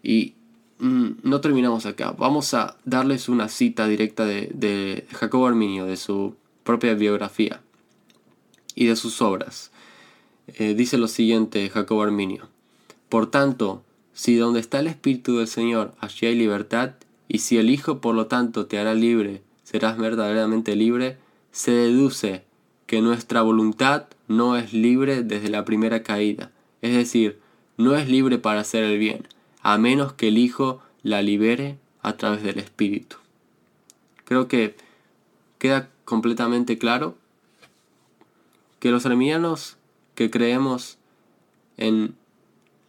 Y 0.03 0.33
mm, 0.79 1.09
no 1.23 1.41
terminamos 1.41 1.85
acá. 1.85 2.11
Vamos 2.11 2.53
a 2.53 2.77
darles 2.83 3.29
una 3.29 3.47
cita 3.47 3.87
directa 3.87 4.25
de, 4.25 4.49
de 4.53 5.05
Jacobo 5.11 5.47
Arminio, 5.47 5.85
de 5.85 5.97
su 5.97 6.35
propia 6.63 6.93
biografía 6.95 7.61
y 8.75 8.85
de 8.87 8.95
sus 8.95 9.21
obras. 9.21 9.71
Eh, 10.47 10.73
dice 10.73 10.97
lo 10.97 11.07
siguiente 11.07 11.69
Jacobo 11.69 12.03
Arminio. 12.03 12.47
Por 13.09 13.29
tanto, 13.29 13.83
si 14.13 14.35
donde 14.35 14.59
está 14.59 14.79
el 14.79 14.87
Espíritu 14.87 15.37
del 15.37 15.47
Señor, 15.47 15.93
allí 15.99 16.27
hay 16.27 16.35
libertad, 16.35 16.91
y 17.27 17.39
si 17.39 17.57
el 17.57 17.69
Hijo 17.69 18.01
por 18.01 18.15
lo 18.15 18.27
tanto 18.27 18.65
te 18.65 18.79
hará 18.79 18.93
libre, 18.93 19.41
serás 19.63 19.97
verdaderamente 19.97 20.75
libre, 20.75 21.17
se 21.51 21.71
deduce 21.71 22.43
que 22.85 23.01
nuestra 23.01 23.41
voluntad 23.41 24.05
no 24.27 24.57
es 24.57 24.73
libre 24.73 25.23
desde 25.23 25.49
la 25.49 25.65
primera 25.65 26.03
caída, 26.03 26.51
es 26.81 26.95
decir, 26.95 27.38
no 27.79 27.95
es 27.95 28.09
libre 28.09 28.37
para 28.37 28.59
hacer 28.59 28.83
el 28.83 28.99
bien, 28.99 29.25
a 29.61 29.77
menos 29.77 30.11
que 30.11 30.27
el 30.27 30.37
Hijo 30.37 30.81
la 31.01 31.21
libere 31.21 31.77
a 32.01 32.17
través 32.17 32.43
del 32.43 32.59
Espíritu. 32.59 33.15
Creo 34.25 34.49
que 34.49 34.75
queda 35.59 35.89
completamente 36.03 36.77
claro 36.77 37.15
que 38.81 38.91
los 38.91 39.05
arminianos 39.05 39.77
que 40.13 40.29
creemos 40.29 40.97
en 41.77 42.15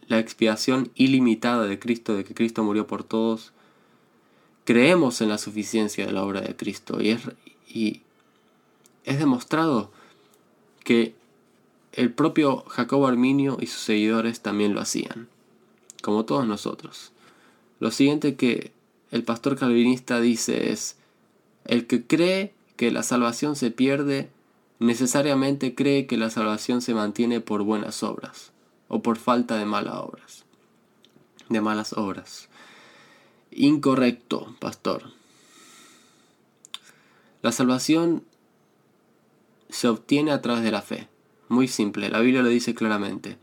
la 0.09 0.18
expiación 0.18 0.90
ilimitada 0.96 1.66
de 1.66 1.79
Cristo, 1.79 2.16
de 2.16 2.24
que 2.24 2.35
Cristo 2.35 2.64
murió 2.64 2.88
por 2.88 3.05
todos, 3.05 3.53
creemos 4.64 5.20
en 5.20 5.29
la 5.29 5.38
suficiencia 5.38 6.05
de 6.05 6.12
la 6.12 6.24
obra 6.24 6.40
de 6.40 6.57
Cristo 6.57 7.00
y 7.00 7.11
es, 7.11 7.22
y 7.68 8.03
es 9.05 9.20
demostrado 9.20 9.92
que 10.83 11.14
el 11.92 12.12
propio 12.12 12.64
Jacobo 12.68 13.07
Arminio 13.07 13.59
y 13.61 13.66
sus 13.66 13.83
seguidores 13.83 14.40
también 14.40 14.74
lo 14.74 14.81
hacían, 14.81 15.29
como 16.03 16.24
todos 16.24 16.46
nosotros. 16.46 17.12
Lo 17.81 17.90
siguiente 17.90 18.37
que 18.37 18.72
el 19.11 19.24
pastor 19.24 19.57
calvinista 19.57 20.20
dice 20.20 20.72
es, 20.72 20.96
el 21.64 21.87
que 21.87 22.07
cree 22.07 22.55
que 22.76 22.90
la 22.90 23.03
salvación 23.03 23.57
se 23.57 23.70
pierde, 23.70 24.31
necesariamente 24.79 25.74
cree 25.74 26.07
que 26.07 26.16
la 26.16 26.31
salvación 26.31 26.81
se 26.81 26.94
mantiene 26.94 27.40
por 27.40 27.62
buenas 27.62 28.03
obras 28.03 28.53
o 28.88 29.03
por 29.03 29.18
falta 29.18 29.57
de 29.57 29.66
malas 29.66 29.96
obras. 29.96 30.44
De 31.48 31.61
malas 31.61 31.92
obras. 31.92 32.48
Incorrecto, 33.50 34.55
pastor. 34.61 35.12
La 37.42 37.53
salvación 37.53 38.24
se 39.68 39.88
obtiene 39.88 40.31
a 40.33 40.40
través 40.40 40.62
de 40.62 40.70
la 40.70 40.83
fe. 40.83 41.09
Muy 41.51 41.67
simple, 41.67 42.11
la 42.11 42.21
Biblia 42.21 42.43
lo 42.43 42.49
dice 42.49 42.77
claramente. 42.77 43.37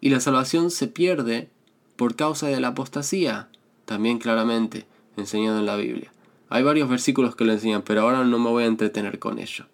Y 0.00 0.10
la 0.10 0.18
salvación 0.18 0.72
se 0.72 0.88
pierde 0.88 1.48
por 1.94 2.16
causa 2.16 2.48
de 2.48 2.58
la 2.58 2.68
apostasía, 2.68 3.48
también 3.84 4.18
claramente 4.18 4.84
enseñado 5.16 5.60
en 5.60 5.66
la 5.66 5.76
Biblia. 5.76 6.12
Hay 6.48 6.64
varios 6.64 6.88
versículos 6.88 7.36
que 7.36 7.44
lo 7.44 7.52
enseñan, 7.52 7.82
pero 7.82 8.00
ahora 8.00 8.24
no 8.24 8.40
me 8.40 8.50
voy 8.50 8.64
a 8.64 8.66
entretener 8.66 9.20
con 9.20 9.38
ello. 9.38 9.66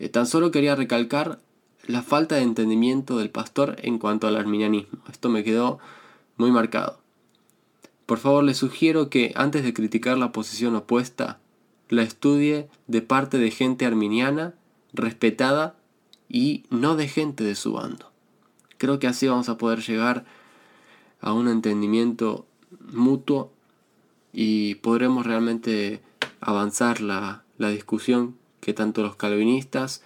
Eh, 0.00 0.08
tan 0.08 0.26
solo 0.26 0.50
quería 0.50 0.74
recalcar 0.74 1.38
la 1.86 2.02
falta 2.02 2.34
de 2.34 2.42
entendimiento 2.42 3.16
del 3.16 3.30
pastor 3.30 3.76
en 3.80 4.00
cuanto 4.00 4.26
al 4.26 4.34
arminianismo. 4.34 4.98
Esto 5.08 5.28
me 5.28 5.44
quedó 5.44 5.78
muy 6.36 6.50
marcado. 6.50 6.98
Por 8.06 8.18
favor, 8.18 8.42
le 8.42 8.54
sugiero 8.54 9.08
que 9.08 9.32
antes 9.36 9.62
de 9.62 9.72
criticar 9.72 10.18
la 10.18 10.32
posición 10.32 10.74
opuesta, 10.74 11.38
la 11.90 12.02
estudie 12.02 12.68
de 12.88 13.02
parte 13.02 13.38
de 13.38 13.52
gente 13.52 13.86
arminiana, 13.86 14.54
respetada 14.92 15.77
y 16.28 16.64
no 16.70 16.96
de 16.96 17.08
gente 17.08 17.44
de 17.44 17.54
su 17.54 17.72
bando. 17.72 18.10
Creo 18.76 18.98
que 18.98 19.06
así 19.06 19.26
vamos 19.26 19.48
a 19.48 19.58
poder 19.58 19.80
llegar 19.80 20.24
a 21.20 21.32
un 21.32 21.48
entendimiento 21.48 22.46
mutuo 22.92 23.52
y 24.32 24.76
podremos 24.76 25.26
realmente 25.26 26.00
avanzar 26.40 27.00
la, 27.00 27.42
la 27.56 27.70
discusión 27.70 28.36
que 28.60 28.72
tanto 28.72 29.02
los 29.02 29.16
calvinistas 29.16 30.02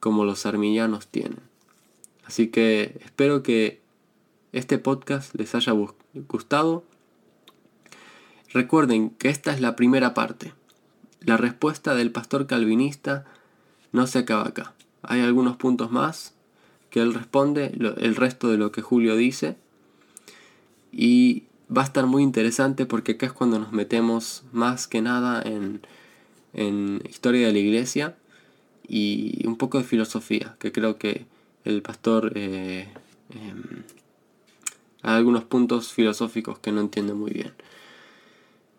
como 0.00 0.24
los 0.24 0.46
arminianos 0.46 1.08
tienen. 1.08 1.40
Así 2.24 2.48
que 2.48 3.00
espero 3.04 3.42
que 3.42 3.80
este 4.52 4.78
podcast 4.78 5.34
les 5.34 5.54
haya 5.54 5.72
gustado. 6.28 6.84
Recuerden 8.52 9.10
que 9.10 9.30
esta 9.30 9.52
es 9.52 9.60
la 9.60 9.76
primera 9.76 10.14
parte. 10.14 10.52
La 11.20 11.36
respuesta 11.36 11.94
del 11.94 12.12
pastor 12.12 12.46
calvinista 12.46 13.24
no 13.92 14.06
se 14.06 14.20
acaba 14.20 14.48
acá. 14.48 14.74
Hay 15.02 15.20
algunos 15.20 15.56
puntos 15.56 15.90
más 15.90 16.34
que 16.90 17.00
él 17.00 17.14
responde, 17.14 17.72
el 17.98 18.16
resto 18.16 18.50
de 18.50 18.58
lo 18.58 18.70
que 18.70 18.82
Julio 18.82 19.16
dice. 19.16 19.56
Y 20.92 21.44
va 21.74 21.82
a 21.82 21.86
estar 21.86 22.06
muy 22.06 22.22
interesante 22.22 22.86
porque 22.86 23.12
acá 23.12 23.26
es 23.26 23.32
cuando 23.32 23.58
nos 23.58 23.72
metemos 23.72 24.44
más 24.52 24.86
que 24.86 25.00
nada 25.00 25.42
en, 25.42 25.80
en 26.52 27.02
historia 27.08 27.46
de 27.46 27.52
la 27.52 27.58
iglesia 27.58 28.16
y 28.86 29.46
un 29.46 29.56
poco 29.56 29.78
de 29.78 29.84
filosofía, 29.84 30.56
que 30.58 30.72
creo 30.72 30.98
que 30.98 31.26
el 31.64 31.82
pastor 31.82 32.32
eh, 32.34 32.88
em, 33.30 33.84
hay 35.02 35.16
algunos 35.16 35.44
puntos 35.44 35.92
filosóficos 35.92 36.58
que 36.58 36.72
no 36.72 36.80
entiende 36.80 37.14
muy 37.14 37.30
bien. 37.32 37.52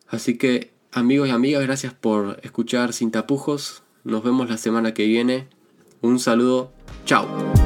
Así 0.07 0.37
que 0.37 0.71
amigos 0.91 1.27
y 1.27 1.31
amigas, 1.31 1.63
gracias 1.63 1.93
por 1.93 2.39
escuchar 2.43 2.93
Sin 2.93 3.11
Tapujos. 3.11 3.83
Nos 4.03 4.23
vemos 4.23 4.49
la 4.49 4.57
semana 4.57 4.93
que 4.93 5.05
viene. 5.05 5.47
Un 6.03 6.19
saludo. 6.19 6.69
Chao. 7.05 7.62